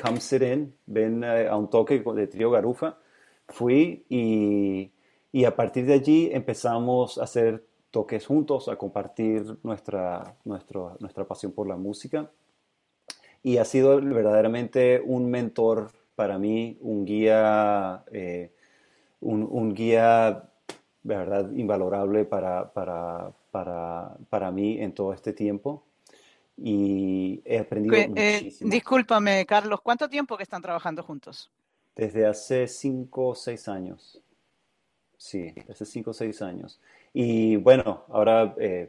[0.00, 2.98] come sit in, ven eh, a un toque de trío Garufa.
[3.48, 4.92] Fui y,
[5.32, 11.24] y, a partir de allí empezamos a hacer toques juntos, a compartir nuestra, nuestra, nuestra
[11.24, 12.30] pasión por la música.
[13.42, 18.52] Y ha sido verdaderamente un mentor para mí, un guía, eh,
[19.20, 20.48] un, un guía
[21.02, 25.84] verdad invalorable para, para, para, para mí en todo este tiempo
[26.56, 28.70] y he aprendido eh, muchísimo.
[28.70, 31.50] discúlpame, Carlos, ¿cuánto tiempo que están trabajando juntos?
[31.96, 34.20] Desde hace cinco o seis años.
[35.16, 36.80] Sí, hace cinco o seis años.
[37.12, 38.88] Y bueno, ahora eh,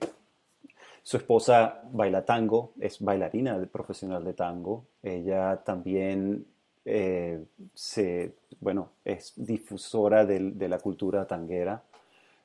[1.02, 4.86] su esposa baila tango, es bailarina profesional de tango.
[5.02, 6.46] Ella también
[6.86, 11.84] eh, se, bueno, es difusora de, de la cultura tanguera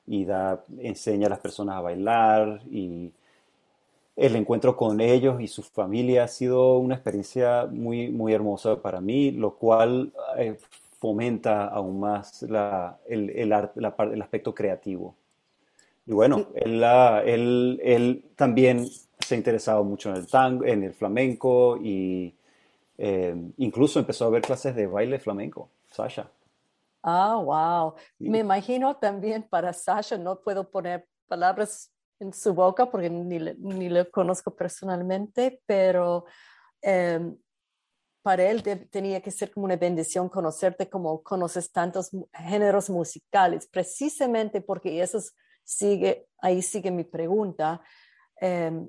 [0.08, 3.12] y da, enseña a las personas a bailar y
[4.16, 9.00] el encuentro con ellos y su familia ha sido una experiencia muy, muy hermosa para
[9.00, 10.56] mí, lo cual eh,
[10.98, 15.14] fomenta aún más la, el, el, el, aspecto creativo.
[16.06, 16.82] Y bueno, él,
[17.24, 18.86] él, él, también
[19.20, 22.34] se ha interesado mucho en el tango, en el flamenco y
[22.96, 26.28] eh, incluso empezó a ver clases de baile flamenco, Sasha.
[27.02, 27.94] Ah, wow.
[28.18, 33.54] Me imagino también para Sasha, no puedo poner palabras en su boca porque ni le,
[33.58, 36.24] ni le conozco personalmente, pero
[36.82, 37.37] em,
[38.22, 44.61] para él tenía que ser como una bendición conocerte como conoces tantos géneros musicales, precisamente
[44.61, 45.20] porque eso
[45.64, 47.80] sigue, ahí sigue mi pregunta.
[48.40, 48.88] Em,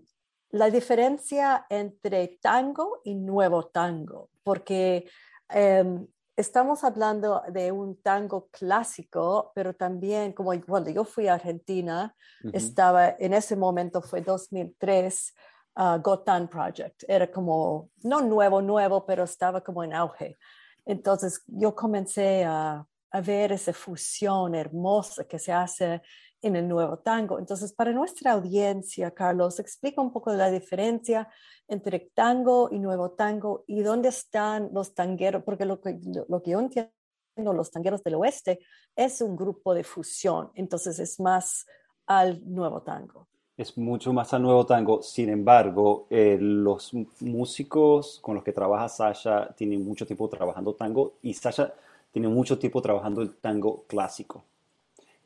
[0.51, 5.07] la diferencia entre tango y nuevo tango, porque
[5.49, 6.07] em,
[6.39, 12.15] estamos hablando de un tango clásico, pero también como cuando yo fui a Argentina,
[12.53, 15.33] estaba, en ese momento fue 2003,
[15.75, 17.03] uh, Gotan Project.
[17.07, 20.37] Era como, no nuevo, nuevo, pero estaba como en auge.
[20.85, 26.01] Entonces yo comencé a, a ver esa fusión hermosa que se hace
[26.41, 27.39] en el nuevo tango.
[27.39, 31.27] Entonces, para nuestra audiencia, Carlos, explica un poco la diferencia
[31.67, 36.51] entre tango y nuevo tango y dónde están los tangueros, porque lo que, lo que
[36.51, 36.91] yo entiendo,
[37.37, 38.59] los tangueros del oeste
[38.95, 41.65] es un grupo de fusión, entonces es más
[42.05, 43.27] al nuevo tango.
[43.55, 48.87] Es mucho más al nuevo tango, sin embargo, eh, los músicos con los que trabaja
[48.87, 51.73] Sasha tienen mucho tiempo trabajando tango y Sasha
[52.11, 54.43] tiene mucho tiempo trabajando el tango clásico.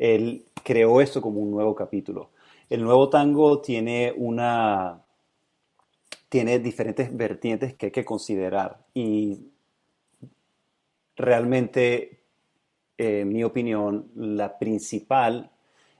[0.03, 2.31] Él creó esto como un nuevo capítulo.
[2.69, 5.01] El nuevo tango tiene una
[6.27, 9.47] tiene diferentes vertientes que hay que considerar y
[11.15, 12.19] realmente,
[12.97, 15.49] en mi opinión, la principal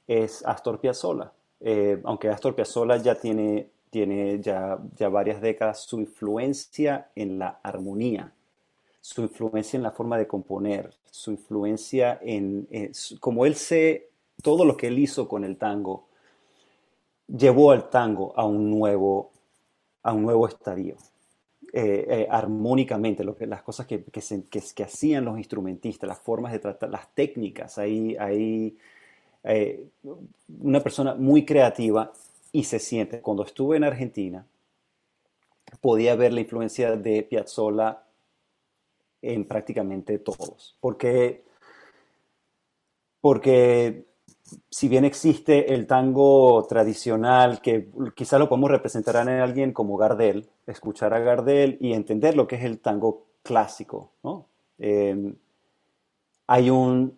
[0.06, 1.32] es Astor Piazzolla.
[1.62, 7.62] Eh, aunque Astor Piazzolla ya tiene, tiene ya, ya varias décadas, su influencia en la
[7.64, 8.34] armonía,
[9.04, 12.70] su influencia en la forma de componer, su influencia en,
[13.20, 14.12] como él se,
[14.42, 16.08] todo lo que él hizo con el tango,
[17.28, 19.32] llevó al tango a un nuevo,
[20.04, 20.96] a un nuevo estadio.
[21.74, 26.54] Eh, eh, armónicamente, lo que, las cosas que, que, que, hacían los instrumentistas, las formas
[26.54, 27.78] de tratar, las técnicas.
[27.80, 28.78] Hay
[29.44, 29.86] eh,
[30.62, 32.14] una persona muy creativa
[32.54, 33.20] y se siente.
[33.20, 34.46] Cuando estuve en Argentina,
[35.82, 38.03] podía ver la influencia de Piazzolla
[39.24, 40.78] en prácticamente todos.
[40.80, 41.44] Porque,
[43.22, 44.06] porque
[44.70, 50.50] si bien existe el tango tradicional, que quizá lo podemos representar en alguien como Gardel,
[50.68, 54.46] escuchar a Gardel y entender lo que es el tango clásico, ¿no?
[54.78, 55.36] Em,
[56.48, 57.18] hay un,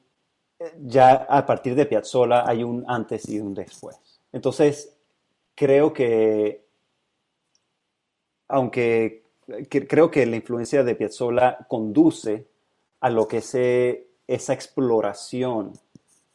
[0.84, 3.98] ya a partir de Piazzolla hay un antes y un después.
[4.32, 4.96] Entonces,
[5.56, 6.63] creo que,
[8.48, 9.24] aunque
[9.69, 12.47] creo que la influencia de Piazzolla conduce
[12.99, 13.55] a lo que es
[14.27, 15.73] esa exploración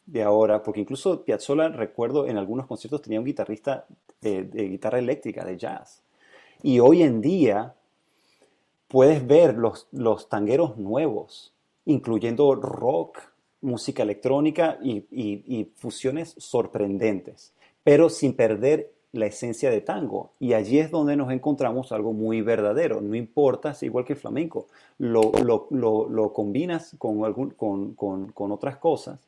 [0.05, 3.85] de ahora, porque incluso Piazzolla, recuerdo, en algunos conciertos tenía un guitarrista
[4.21, 6.01] de, guitarra eléctrica, de jazz.
[6.63, 7.73] Y hoy en día
[8.87, 11.53] puedes ver los, los tangueros nuevos,
[11.85, 13.19] incluyendo rock,
[13.61, 20.31] música electrónica y, y fusiones sorprendentes, pero sin perder la esencia de tango.
[20.39, 23.01] Y allí es donde nos encontramos algo muy verdadero.
[23.01, 24.67] No importa, es igual que el flamenco.
[24.97, 29.19] Lo, lo, lo, lo combinas con, algún, con, con, con, otras cosas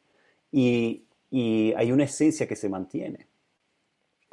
[0.52, 3.28] y, y, hay una esencia que se mantiene.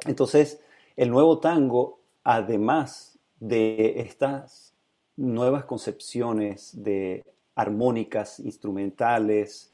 [0.05, 0.61] Entonces,
[0.95, 4.73] el nuevo tango, además de estas
[5.17, 7.23] nuevas concepciones de
[7.55, 9.71] armónicas, instrumentales,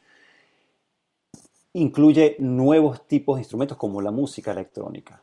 [1.74, 5.22] incluye nuevos tipos de instrumentos como la música electrónica.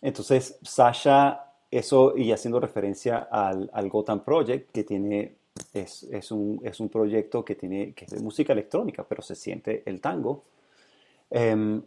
[0.00, 5.36] Entonces, Sasha, eso y haciendo referencia al, al Gotham Project, que tiene,
[5.74, 9.34] es, es, un, es, un, proyecto que tiene, que es de música electrónica, pero se
[9.34, 10.44] siente el tango.
[11.30, 11.80] Eh,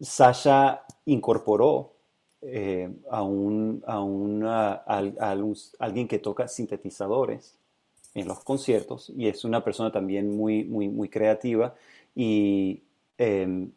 [0.00, 1.92] Sasha incorporó
[2.40, 5.36] eh, a, un, a, una, a,
[5.80, 7.56] alguien que toca sintetizadores
[8.14, 11.74] en los conciertos y es una persona también muy, muy, muy creativa
[12.14, 12.82] y
[13.18, 13.68] eh,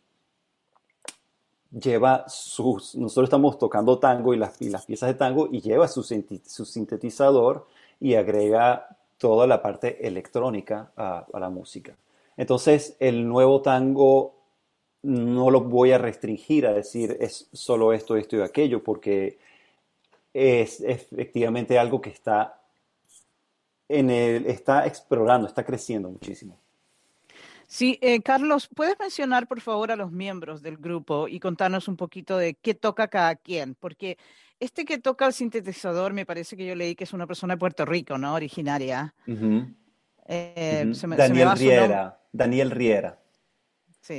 [1.72, 6.04] lleva sus, nosotros estamos tocando tango y las, las piezas de tango y lleva su,
[6.04, 7.68] su, sintetizador
[8.00, 11.96] y agrega toda la parte electrónica a, a, la música.
[12.36, 14.36] Entonces, el nuevo tango
[15.04, 19.40] no lo voy a restringir a decir es solo esto, esto y aquello, porque
[20.34, 22.62] es efectivamente algo que está
[23.90, 26.58] en el, está explorando, está creciendo muchísimo.
[27.72, 31.96] Sí, eh, Carlos, ¿puedes mencionar por favor a los miembros del grupo y contarnos un
[31.96, 33.76] poquito de qué toca cada quien?
[33.76, 34.18] Porque
[34.60, 37.60] este que toca el sintetizador me parece que yo leí que es una persona de
[37.60, 38.34] Puerto Rico, ¿no?
[38.34, 39.16] Originaria.
[39.26, 42.20] Eh, Daniel Riera.
[42.34, 43.18] Daniel Riera.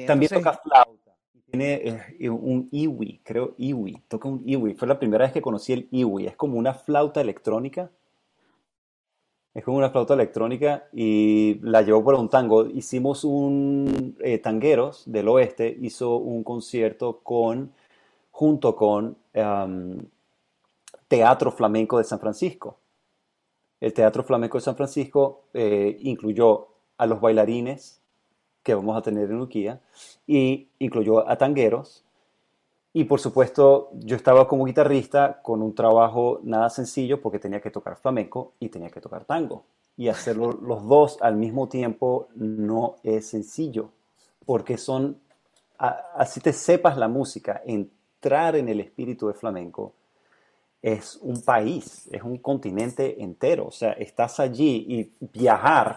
[0.07, 1.15] También toca flauta.
[1.51, 4.03] Tiene eh, un iwi, creo iwi.
[4.09, 4.73] Toca un iwi.
[4.73, 6.27] Fue la primera vez que conocí el iwi.
[6.27, 7.91] Es como una flauta electrónica
[9.55, 12.67] es como una flauta electrónica y la llevó por un tango.
[12.67, 17.73] Hicimos un eh, Tangueros del Oeste, hizo un concierto con,
[18.31, 19.17] junto con
[21.09, 22.79] Teatro Flamenco de San Francisco.
[23.81, 28.01] El Teatro Flamenco de San Francisco eh, incluyó a los bailarines
[28.63, 29.81] que vamos a tener en Uquía
[30.27, 32.05] y incluyó a tangueros
[32.95, 37.71] y por supuesto, yo estaba como guitarrista con un trabajo nada sencillo porque tenía que
[37.71, 39.65] tocar flamenco y tenía que tocar tango.
[39.97, 43.91] Y hacerlo los dos al mismo tiempo no es sencillo,
[44.45, 45.19] porque son,
[45.79, 49.95] así te sepas la música, entrar en el espíritu de flamenco
[50.83, 53.67] es un país, es un continente entero.
[53.69, 55.97] O sea, estás allí y viajar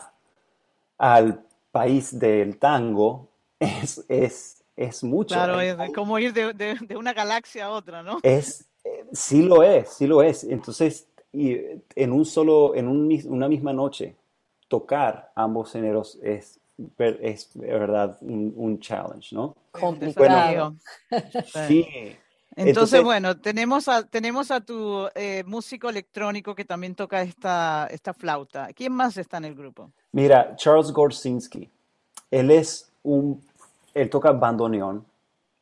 [0.97, 3.27] al país del tango
[3.59, 5.36] es, es es mucho.
[5.36, 8.19] Claro, es como ir de, una galaxia a otra, ¿no?
[8.23, 10.43] Es, eh, sí lo es, sí lo es.
[10.43, 11.57] Entonces, y
[11.95, 14.15] en un solo, en una misma noche,
[14.67, 16.59] tocar ambos géneros es,
[16.97, 19.55] es verdad un, challenge, ¿no?
[19.71, 20.76] Complicado.
[21.67, 21.86] sí.
[22.57, 28.13] Entonces, bueno, tenemos a, tenemos a tu eh, músico electrónico que también toca esta, esta
[28.13, 28.69] flauta.
[28.73, 29.91] ¿Quién más está en el grupo?
[30.13, 31.69] Mira, Charles Gorsinski.
[32.32, 33.41] Él es un
[33.95, 35.05] él toca bandoneón,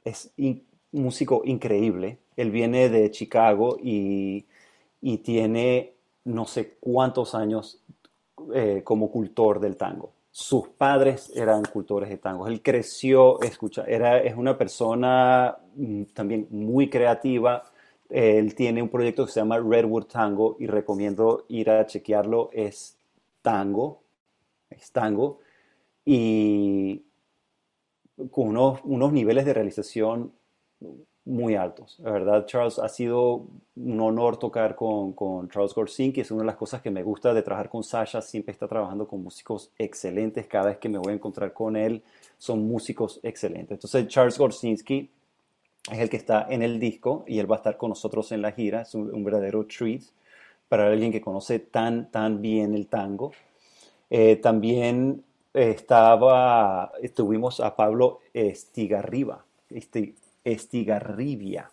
[0.04, 2.18] es un músico increíble.
[2.36, 4.46] Él viene de Chicago y,
[5.24, 5.94] tiene
[6.26, 7.84] no sé cuántos años
[8.54, 10.14] eh, como cultor del tango.
[10.32, 12.48] Sus padres eran cultores de tango.
[12.48, 17.64] Él creció, escucha, era, es una persona mm, también muy creativa.
[18.10, 22.50] Él tiene un proyecto que se llama Redwood Tango y recomiendo ir a chequearlo.
[22.54, 22.98] Es
[23.42, 24.02] tango,
[24.70, 25.40] es tango.
[26.06, 27.04] Y
[28.32, 30.32] con unos, unos niveles de realización
[31.26, 31.98] muy altos.
[32.00, 36.22] La verdad, Charles, ha sido un honor tocar con, con Charles Gorsinki.
[36.22, 38.22] Es una de las cosas que me gusta de trabajar con Sasha.
[38.22, 40.48] Siempre está trabajando con músicos excelentes.
[40.48, 42.04] Cada vez que me voy a encontrar con él,
[42.38, 43.72] son músicos excelentes.
[43.72, 45.10] Entonces, Charles Gorsinski
[45.92, 48.42] es el que está en el disco y él va a estar con nosotros en
[48.42, 48.82] la gira.
[48.82, 50.02] Es un, verdadero treat
[50.68, 53.32] para alguien que conoce tan, tan bien el tango.
[54.10, 55.24] Eh, también
[55.54, 59.46] estaba, estuvimos a Pablo Estigarriba,
[60.44, 61.70] Estigarribia.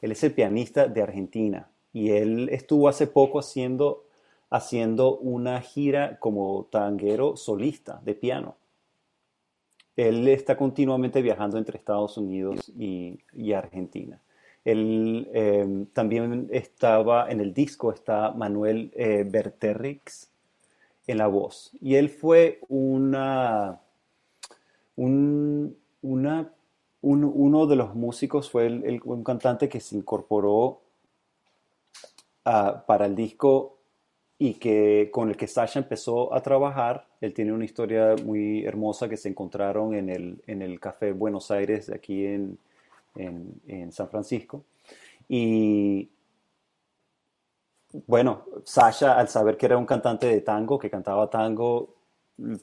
[0.00, 4.04] Él es el pianista de Argentina y él estuvo hace poco haciendo,
[4.48, 8.56] haciendo una gira como tanguero solista de piano.
[9.96, 13.18] Él está continuamente viajando entre Estados Unidos y,
[13.52, 14.22] Argentina.
[14.64, 20.29] Él eh, también estaba en el disco, está Manuel eh, Berterrix,
[21.06, 21.70] en la voz.
[21.80, 23.80] Y él fue una,
[24.96, 26.52] un, una,
[27.02, 30.80] uno de los músicos, fue el, un cantante que se incorporó
[32.42, 33.78] para el disco
[34.38, 37.06] y que con el que Sasha empezó a trabajar.
[37.20, 41.50] Él tiene una historia muy hermosa que se encontraron en el, en el Café Buenos
[41.50, 42.58] Aires, aquí en,
[43.16, 44.64] en, en San Francisco.
[45.28, 46.08] Y
[47.92, 51.94] bueno, Sasha, al saber que era un cantante de tango, que cantaba tango,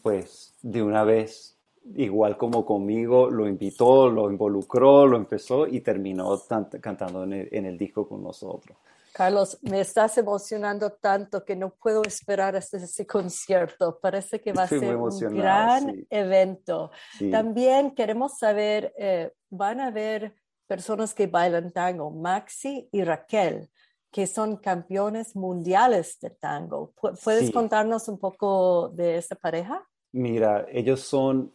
[0.01, 1.57] pues de una vez,
[1.95, 6.41] igual como conmigo, lo invitó, lo involucró, lo empezó y terminó
[6.81, 8.77] cantando en el, disco con nosotros.
[9.13, 13.99] Carlos, me estás emocionando tanto que no puedo esperar hasta ese concierto.
[13.99, 16.91] Parece que va a ser un gran evento.
[17.31, 20.35] También queremos saber, eh, van a haber
[20.67, 23.69] personas que bailan tango, Maxi y Raquel
[24.17, 26.91] que son campeones mundiales de tango.
[27.23, 29.87] ¿Puedes contarnos un poco de esta pareja?
[30.11, 31.51] Mira, ellos son,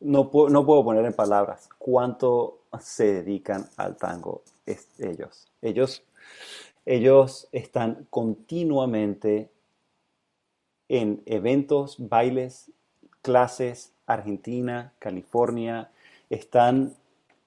[0.00, 4.42] no, puedo, no puedo poner en palabras cuánto se dedican al tango
[4.98, 5.46] ellos.
[5.62, 6.02] Ellos,
[6.84, 9.48] ellos están continuamente
[10.88, 12.72] en eventos, bailes,
[13.22, 15.92] clases, Argentina, California,
[16.28, 16.96] están,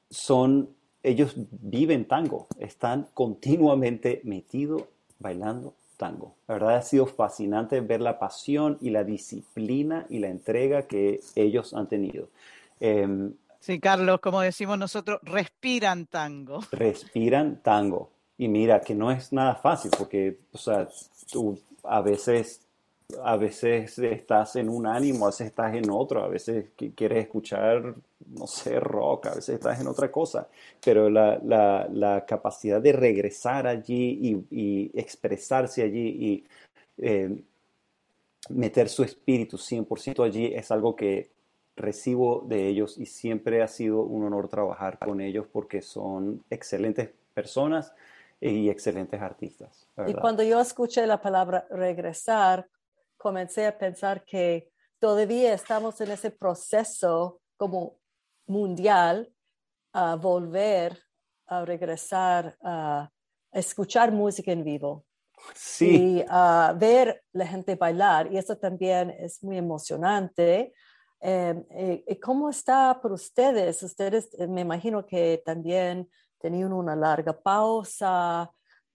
[0.09, 0.74] son
[1.04, 4.84] ellos viven tango, están continuamente metidos
[5.20, 6.36] bailando tango.
[6.47, 11.20] La verdad ha sido fascinante ver la pasión y la disciplina y la entrega que
[11.36, 12.30] ellos han tenido.
[12.80, 16.62] Em, sí, Carlos, como decimos nosotros, respiran tango.
[16.72, 18.10] Respiran tango.
[18.38, 20.88] Y mira, que no es nada fácil porque, o sea,
[21.30, 22.62] tú a veces
[23.24, 27.95] a veces estás en un ánimo, a veces estás en otro, a veces quieres escuchar,
[28.28, 30.47] no sé, rock, a veces estás en otra cosa,
[30.84, 36.43] pero la, capacidad de regresar allí y, expresarse allí y
[36.97, 37.41] eh,
[38.49, 41.30] meter su espíritu 100% allí es algo que
[41.76, 47.10] recibo de ellos y siempre ha sido un honor trabajar con ellos porque son excelentes
[47.34, 47.93] personas
[48.41, 49.88] y excelentes artistas.
[50.07, 52.68] Y cuando yo escuché la palabra regresar,
[53.20, 57.99] comencé a pensar que todavía estamos en ese proceso como
[58.47, 59.32] mundial
[59.93, 60.97] a volver
[61.45, 63.11] a regresar a
[63.51, 65.05] escuchar música en vivo.
[65.53, 66.20] Sí.
[66.20, 68.32] Y a ver la gente bailar.
[68.32, 70.74] Y eso también es muy emocionante.
[71.20, 73.84] Em, eh, eh, ¿Cómo está para ustedes?
[73.84, 76.09] Ustedes eh, me imagino que también
[76.39, 78.49] tenían una larga pausa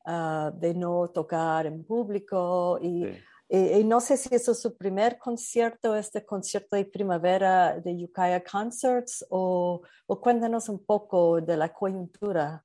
[0.07, 3.07] ah, de no tocar en público y,
[3.51, 9.25] no sé si eso es su primer concierto, este concierto de primavera de Ukiah Concerts
[9.31, 12.65] o, o cuéntanos un poco de la coyuntura.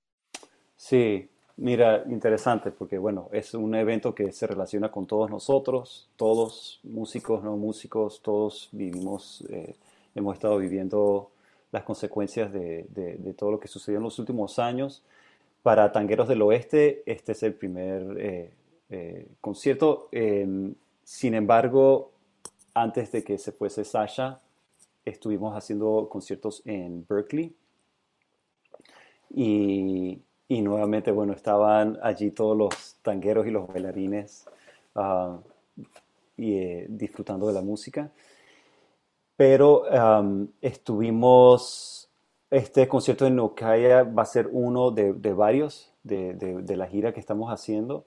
[0.75, 1.29] Sí,
[1.61, 7.43] Mira, interesante, porque bueno, es un evento que se relaciona con todos nosotros, todos músicos,
[7.43, 9.75] no músicos, todos vivimos, eh,
[10.15, 11.31] hemos estado viviendo
[11.73, 15.03] las consecuencias de, todo lo que sucedió en los últimos años.
[15.61, 18.51] Para Tangueros del Oeste, este es el primer eh,
[18.89, 20.09] eh, concierto.
[20.11, 22.11] Em, sin embargo,
[22.73, 24.41] antes de que se fuese Sasha,
[25.05, 27.55] estuvimos haciendo conciertos en Berkeley.
[29.31, 30.21] Y
[30.51, 34.47] y nuevamente, bueno, estaban allí todos los tangueros y los bailarines
[34.95, 35.37] ah,
[36.35, 38.09] y, eh, disfrutando de la música.
[39.37, 39.83] Pero
[40.59, 42.09] estuvimos,
[42.49, 47.49] este concierto en Ukiah va a ser uno de, varios de, la gira que estamos
[47.49, 48.05] haciendo.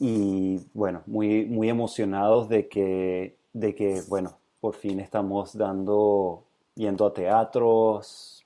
[0.00, 6.44] Y bueno, muy, muy emocionados de que, de que, bueno, por fin estamos dando,
[6.74, 8.44] yendo a teatros,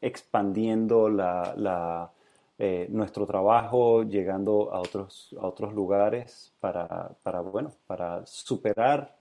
[0.00, 2.10] expandiendo la,
[2.58, 9.16] eh, nuestro trabajo llegando a otros, a otros lugares para, para, bueno, para superar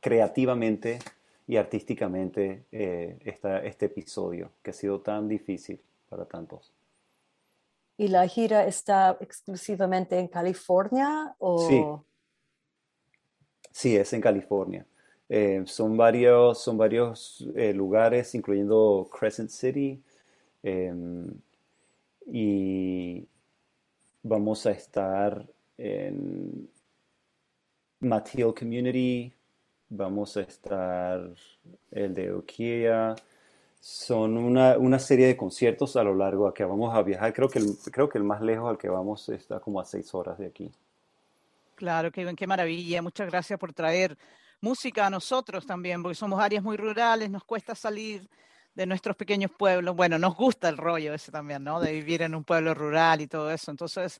[0.00, 0.98] creativamente
[1.46, 6.72] y artísticamente eh, este episodio que ha sido tan difícil para tantos.
[7.96, 11.34] ¿Y la gira está exclusivamente en California?
[11.38, 11.58] O...
[11.68, 11.84] Sí.
[13.70, 14.86] sí, es en California.
[15.28, 20.02] Eh, son varios, son varios lugares, incluyendo Crescent City,
[20.62, 21.26] em,
[22.26, 23.26] y
[24.22, 26.68] vamos a estar en
[28.00, 29.32] Mathiel Community,
[29.88, 31.30] vamos a estar
[31.90, 33.14] el de Okia.
[33.86, 37.34] Son una, una, serie de conciertos a lo largo a que vamos a viajar.
[37.34, 40.14] Creo que, el, creo que el más lejos al que vamos está como a seis
[40.14, 40.72] horas de aquí.
[41.74, 43.02] Claro, qué, qué maravilla.
[43.02, 44.16] Muchas gracias por traer
[44.62, 48.26] música a nosotros también, porque somos áreas muy rurales, nos cuesta salir
[48.74, 49.94] de nuestros pequeños pueblos.
[49.94, 51.78] Bueno, nos gusta el rollo ese también, ¿no?
[51.78, 53.70] De vivir en un pueblo rural y todo eso.
[53.70, 54.18] Entonces,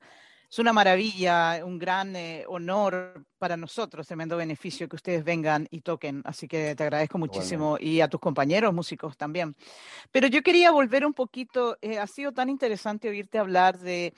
[0.50, 5.80] es una maravilla, un gran eh, honor para nosotros, tremendo beneficio que ustedes vengan y
[5.80, 6.22] toquen.
[6.24, 9.56] Así que te agradezco muchísimo y a tus compañeros músicos también.
[10.10, 14.14] Pero yo quería volver un poquito, eh, ha sido tan interesante oírte hablar de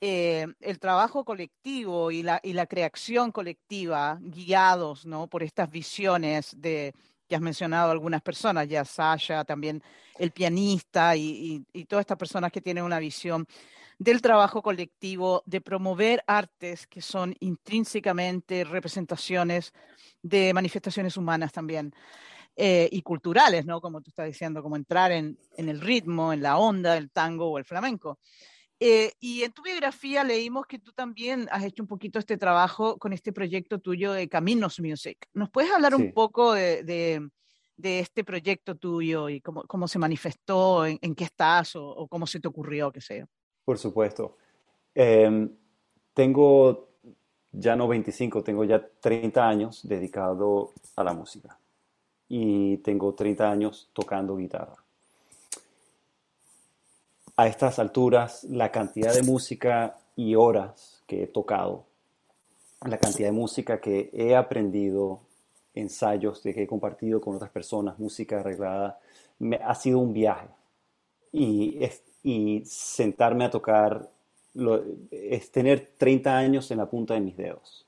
[0.00, 5.28] eh, el trabajo colectivo y la, y la creación colectiva, guiados ¿no?
[5.28, 6.94] por estas visiones de
[7.28, 9.82] que has mencionado algunas personas, ya Sasha, también
[10.18, 13.46] el pianista y, todas estas personas que tienen una visión
[13.98, 19.72] del trabajo colectivo, de promover artes que son intrínsecamente representaciones
[20.22, 21.94] de manifestaciones humanas también.
[22.56, 23.80] Eh, y culturales, ¿no?
[23.80, 27.50] Como tú estás diciendo, como entrar en, en el ritmo, en la onda del tango
[27.50, 28.20] o el flamenco.
[28.80, 32.98] Eh, y en tu biografía leímos que tú también has hecho un poquito este trabajo
[32.98, 35.26] con este proyecto tuyo de Caminos Music.
[35.32, 36.82] ¿Nos puedes hablar un poco de,
[37.76, 42.40] de, este proyecto tuyo y cómo, cómo se manifestó, en, qué estás o, cómo se
[42.40, 43.26] te ocurrió, que sea?
[43.64, 44.36] Por supuesto.
[44.94, 45.50] Em,
[46.12, 46.88] tengo
[47.52, 51.58] ya no 25, tengo ya 30 años dedicado a la música
[52.28, 54.84] y tengo 30 años tocando guitarra
[57.36, 61.84] a estas alturas la cantidad de música y horas que he tocado,
[62.86, 65.20] la cantidad de música que he aprendido,
[65.74, 69.00] ensayos de que he compartido con otras personas, música arreglada,
[69.40, 70.46] me, ha sido un viaje.
[71.32, 71.78] Y,
[72.24, 74.10] y sentarme a tocar
[75.10, 77.86] es tener 30 años en la punta de mis dedos.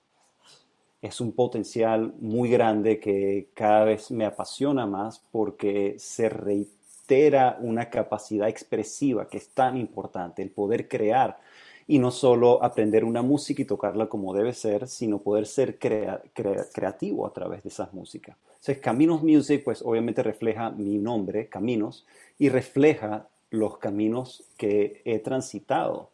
[1.02, 7.88] Es un potencial muy grande que cada vez me apasiona más porque se reitera una
[7.88, 11.38] capacidad expresiva que es tan importante, el poder crear
[11.86, 17.26] y no solo aprender una música y tocarla como debe ser, sino poder ser creativo
[17.26, 18.36] a través de esas músicas.
[18.48, 22.04] Entonces, Caminos Music, pues obviamente refleja mi nombre, Caminos,
[22.38, 26.10] y refleja los caminos que he transitado,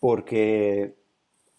[0.00, 0.94] porque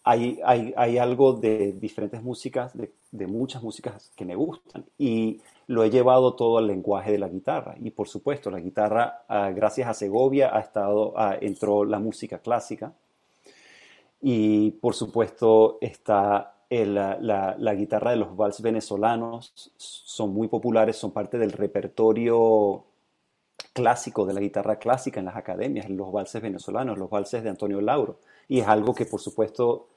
[0.03, 5.89] hay, hay, algo de diferentes músicas, de, muchas músicas que me gustan, y lo he
[5.89, 7.75] llevado todo al lenguaje de la guitarra.
[7.79, 12.39] Y por supuesto, la guitarra, ah, gracias a Segovia, ha estado, ah, entró la música
[12.39, 12.93] clásica,
[14.21, 21.11] y por supuesto está la, la, guitarra de los vals venezolanos, son muy populares, son
[21.11, 22.85] parte del repertorio
[23.73, 27.81] clásico de la guitarra clásica en las academias, los valses venezolanos, los valses de Antonio
[27.81, 28.17] Lauro.
[28.47, 29.87] Y es algo que por supuesto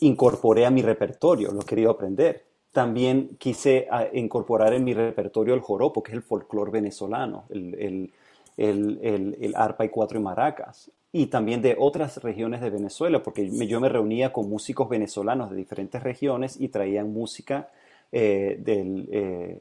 [0.00, 2.44] incorporé a mi repertorio, lo he querido aprender.
[2.72, 7.74] También quise ah, incorporar en mi repertorio el joropo, que es el folclore venezolano, el,
[7.74, 8.12] el,
[8.56, 13.48] el, el, arpa y cuatro y maracas y también de otras regiones de Venezuela, porque
[13.68, 17.70] yo me reunía con músicos venezolanos de diferentes regiones y traían música
[18.10, 19.60] eh, del, eh,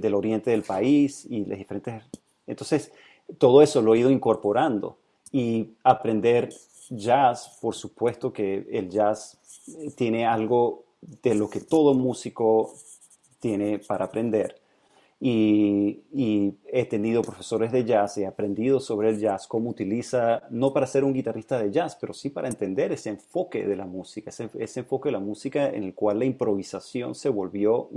[0.00, 2.02] del, oriente del país y de diferentes...
[2.46, 2.92] Entonces,
[3.38, 4.98] todo eso lo he ido incorporando
[5.32, 6.50] y aprender
[6.90, 9.38] jazz, por supuesto que el jazz
[9.96, 12.74] tiene algo de lo que todo músico
[13.40, 14.60] tiene para aprender
[15.26, 20.86] y, he tenido profesores de jazz, he aprendido sobre el jazz, cómo utiliza, no para
[20.86, 24.80] ser un guitarrista de jazz, pero sí para entender ese enfoque de la música, ese,
[24.80, 27.88] enfoque de la música en el cual la improvisación se volvió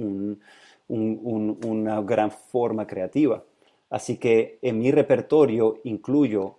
[0.87, 3.43] una gran forma creativa.
[3.89, 6.55] Así que en mi repertorio incluyo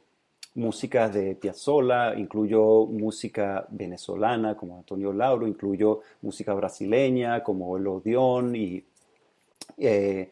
[0.55, 8.57] música de Piazzolla, incluyo música venezolana como Antonio Lauro, incluyo música brasileña como el Odeón
[8.57, 8.85] y
[9.77, 10.31] eh,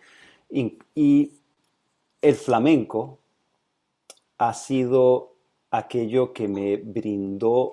[0.50, 1.32] y,
[2.22, 3.18] el flamenco
[4.38, 5.34] ha sido
[5.70, 7.70] aquello que me brindó,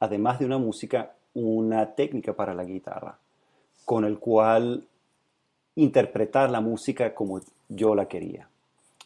[0.00, 3.18] además de una música, una técnica para la guitarra,
[3.86, 4.86] con el cual
[5.76, 8.48] interpretar la música como yo la quería.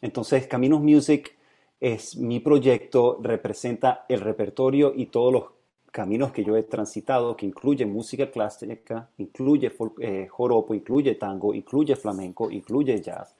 [0.03, 1.37] Entonces, Caminos Music
[1.81, 5.45] es mi proyecto, representa el repertorio y todos los
[5.91, 11.97] caminos que yo he transitado, que incluye música clásica, incluye eh, joropo, incluye tango, incluye
[11.97, 13.35] flamenco, incluye jazz.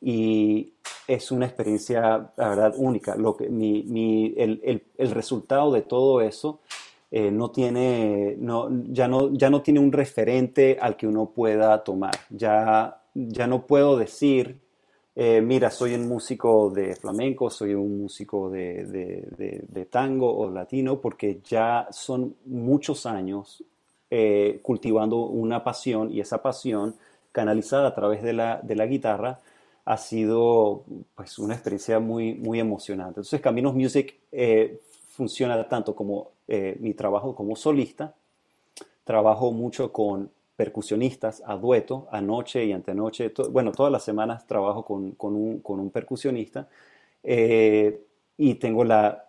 [0.00, 0.74] Y
[1.08, 3.16] es una experiencia, la verdad, única.
[3.16, 6.60] Lo que, mi, el, el, resultado de todo eso
[7.10, 11.82] eh, no tiene, no, ya, no, ya no tiene un referente al que uno pueda
[11.84, 12.14] tomar.
[12.30, 14.60] Ya, ya no puedo decir
[15.20, 21.40] eh, mira, soy un músico de flamenco, soy un músico de, tango o latino, porque
[21.42, 23.64] ya son muchos años
[24.10, 26.94] eh, cultivando una pasión y esa pasión
[27.32, 29.40] canalizada a través de la, guitarra
[29.84, 30.84] ha sido
[31.16, 33.18] pues, una experiencia muy, muy emocionante.
[33.18, 34.14] Entonces, Caminos Music
[35.08, 38.14] funciona tanto como mi trabajo como solista,
[39.04, 45.14] trabajo mucho con percusionistas a dueto, anoche y antenoche, bueno, todas las semanas trabajo con,
[45.20, 46.68] un, percusionista
[47.22, 48.00] eh,
[48.36, 49.28] y tengo la,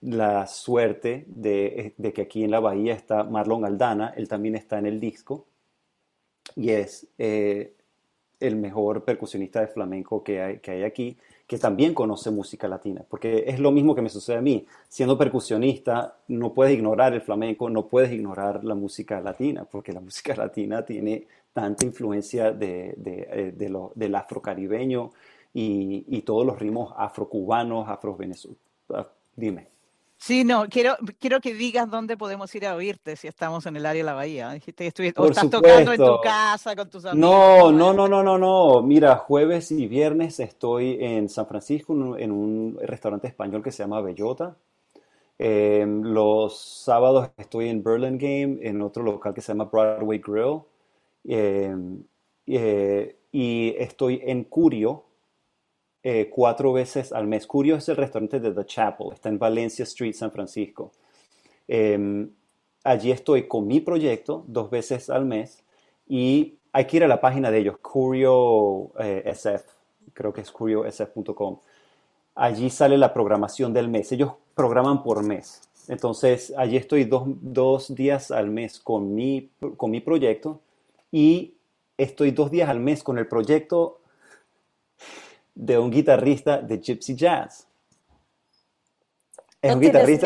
[0.00, 4.86] la suerte de, que aquí en la bahía está Marlon Aldana, él también está en
[4.86, 5.46] el disco
[6.56, 7.74] y es eh,
[8.40, 11.16] el mejor percusionista de flamenco que hay, que hay aquí
[11.46, 14.66] que también conoce música latina, porque es lo mismo que me sucede a mí.
[14.88, 20.00] Siendo percusionista, no puedes ignorar el flamenco, no puedes ignorar la música latina, porque la
[20.08, 25.10] música latina tiene tanta influencia de, de, eh, lo, del afrocaribeño
[25.52, 28.58] y, y todos los ritmos afrocubanos, afro-venezolanos.
[29.36, 29.71] Dime.
[30.22, 33.84] Sí, no, quiero, quiero que digas dónde podemos ir a oírte si estamos en el
[33.84, 34.52] área de la bahía.
[34.52, 37.28] Dijiste o estás tocando en tu casa con tus amigos.
[37.28, 38.82] No, no, no, no, no, no.
[38.82, 44.00] Mira, jueves y viernes estoy en San Francisco en un restaurante español que se llama
[44.00, 44.54] Bellota.
[45.38, 50.60] Em, los sábados estoy en Burlingame, en otro local que se llama Broadway Grill.
[51.24, 52.00] Em,
[52.46, 55.02] eh, y estoy en Curio,
[56.02, 57.46] eh, cuatro veces al mes.
[57.46, 60.92] Curio es el restaurante de The Chapel, está en Valencia Street, San Francisco.
[61.68, 62.30] Em,
[62.84, 65.62] allí estoy con mi proyecto dos veces al mes
[66.08, 69.64] y hay que ir a la página de ellos, Curio eh, SF,
[70.12, 71.58] creo que es curiosf.com.
[72.34, 74.10] Allí sale la programación del mes.
[74.12, 75.68] Ellos programan por mes.
[75.88, 80.60] Entonces, allí estoy dos, dos días al mes con mi, con mi proyecto
[81.10, 81.54] y
[81.98, 84.00] estoy dos días al mes con el proyecto
[85.54, 87.66] de un guitarrista de Gypsy Jazz.
[89.62, 90.22] no, tienes,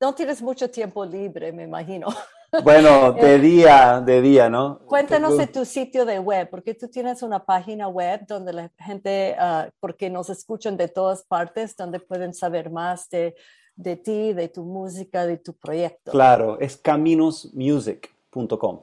[0.00, 2.08] no tienes mucho tiempo libre, me imagino.
[2.64, 4.80] Bueno, de día, de día, ¿no?
[4.80, 9.36] Cuéntanos de tu sitio de web, porque tú tienes una página web donde la gente,
[9.38, 13.36] ah, porque nos escuchan de todas partes, donde pueden saber más de,
[13.76, 16.10] de ti, de tu música, de tu proyecto.
[16.10, 18.80] Claro, es caminosmusic.com.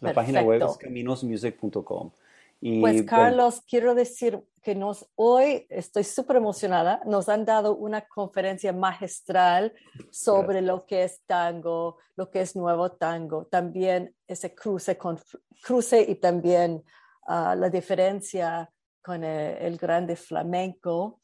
[0.00, 2.10] La página web es caminosmusic.com.
[2.80, 7.00] pues Carlos, quiero decir que nos hoy estoy súper emocionada.
[7.04, 9.72] Nos han dado una conferencia magistral
[10.10, 15.20] sobre lo que es tango, lo que es nuevo tango, también ese cruce con
[15.62, 16.82] cruce y también
[17.26, 18.70] ah, la diferencia
[19.02, 21.20] con el, el, grande flamenco.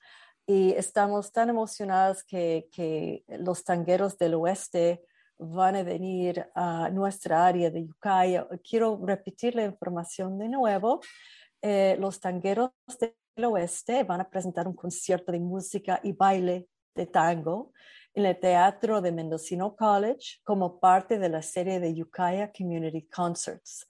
[0.47, 5.03] Y estamos tan emocionados que, que los tangueros del oeste
[5.43, 8.47] van a venir a nuestra área de Ucaya.
[8.69, 11.01] Quiero repetir la información de nuevo.
[11.61, 17.07] Eh, los tangueros del oeste van a presentar un concierto de música y baile de
[17.07, 17.73] tango
[18.15, 23.89] en el Teatro de Mendocino College como parte de la serie de Ucaya Community Concerts.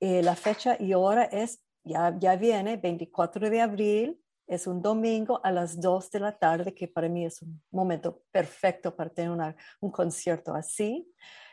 [0.00, 5.40] Eh, la fecha y hora es, ya, ya viene, 24 de abril es un domingo
[5.44, 9.54] a las 2 de la tarde, que para mí es un momento perfecto para tener
[9.80, 11.06] un concierto así.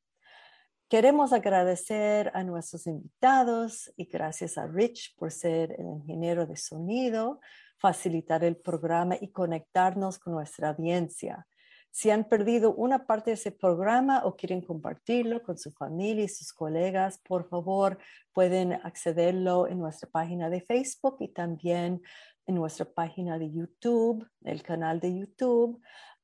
[0.89, 7.39] Queremos agradecer a nuestros invitados y gracias a Rich por ser el ingeniero de sonido,
[7.79, 11.47] facilitar el programa y conectarnos con nuestra audiencia.
[11.93, 16.27] Si han perdido una parte de ese programa o quieren compartirlo con su familia y
[16.27, 17.99] sus colegas, por favor
[18.33, 22.01] pueden accederlo en nuestra página de Facebook y también
[22.47, 25.79] en nuestra página de YouTube, el canal de YouTube.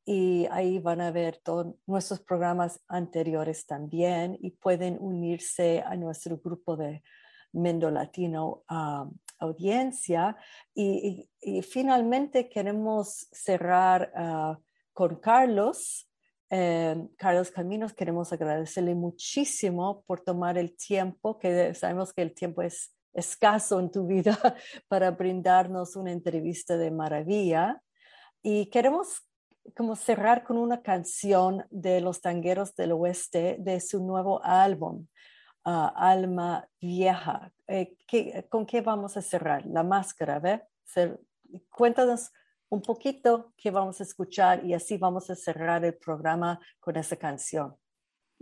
[0.06, 6.40] Y ahí van a ver todos nuestros programas anteriores también y pueden unirse a nuestro
[6.40, 7.04] grupo de
[7.54, 10.36] Mendo Latino um, audiencia.
[10.74, 11.30] Y,
[11.62, 14.12] finalmente queremos cerrar.
[14.18, 14.69] Uh,
[15.00, 16.10] con Carlos.
[16.50, 22.62] Eh, Carlos Caminos, queremos agradecerle muchísimo por tomar el tiempo, que sabemos que el tiempo
[22.64, 24.38] es escaso en tu vida
[24.90, 27.82] para brindarnos una entrevista de maravilla.
[28.44, 29.26] Y queremos
[29.74, 35.08] como cerrar con una canción de los tangueros del oeste de su nuevo álbum,
[35.64, 37.54] ah, Alma Vieja.
[37.68, 37.96] Eh,
[38.50, 39.66] ¿Con qué vamos a cerrar?
[39.66, 40.62] La máscara, ¿ve?
[41.70, 42.34] Cuéntanos
[42.70, 47.16] un poquito que vamos a escuchar y así vamos a cerrar el programa con esa
[47.16, 47.76] canción.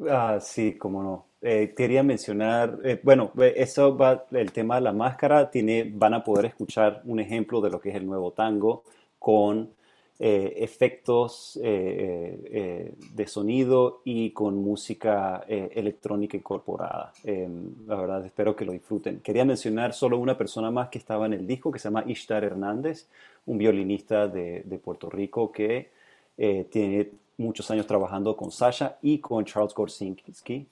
[0.07, 1.27] Ah, sí, cómo no.
[1.41, 6.23] Eh, quería mencionar, eh, bueno, eso va, el tema de la máscara, tiene, van a
[6.23, 8.83] poder escuchar un ejemplo de lo que es el nuevo tango
[9.17, 9.73] con
[10.19, 17.13] eh, efectos de sonido y con música electrónica incorporada.
[17.23, 19.19] la verdad, espero que lo disfruten.
[19.19, 22.43] Quería mencionar solo una persona más que estaba en el disco, que se llama Ishtar
[22.43, 23.07] Hernández
[23.47, 25.89] un violinista de, Puerto Rico que
[26.37, 30.67] eh, tiene muchos años trabajando con Sasha y con Charles Gorsinski.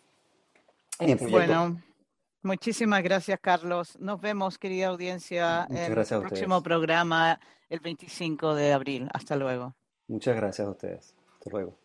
[1.29, 1.81] Bueno,
[2.45, 3.97] muchísimas gracias, Carlos.
[3.99, 7.39] Nos vemos, querida audiencia, en el próximo programa
[7.69, 9.09] el 25 de abril.
[9.13, 9.75] Hasta luego.
[10.07, 11.15] Muchas gracias a ustedes.
[11.33, 11.84] Hasta luego.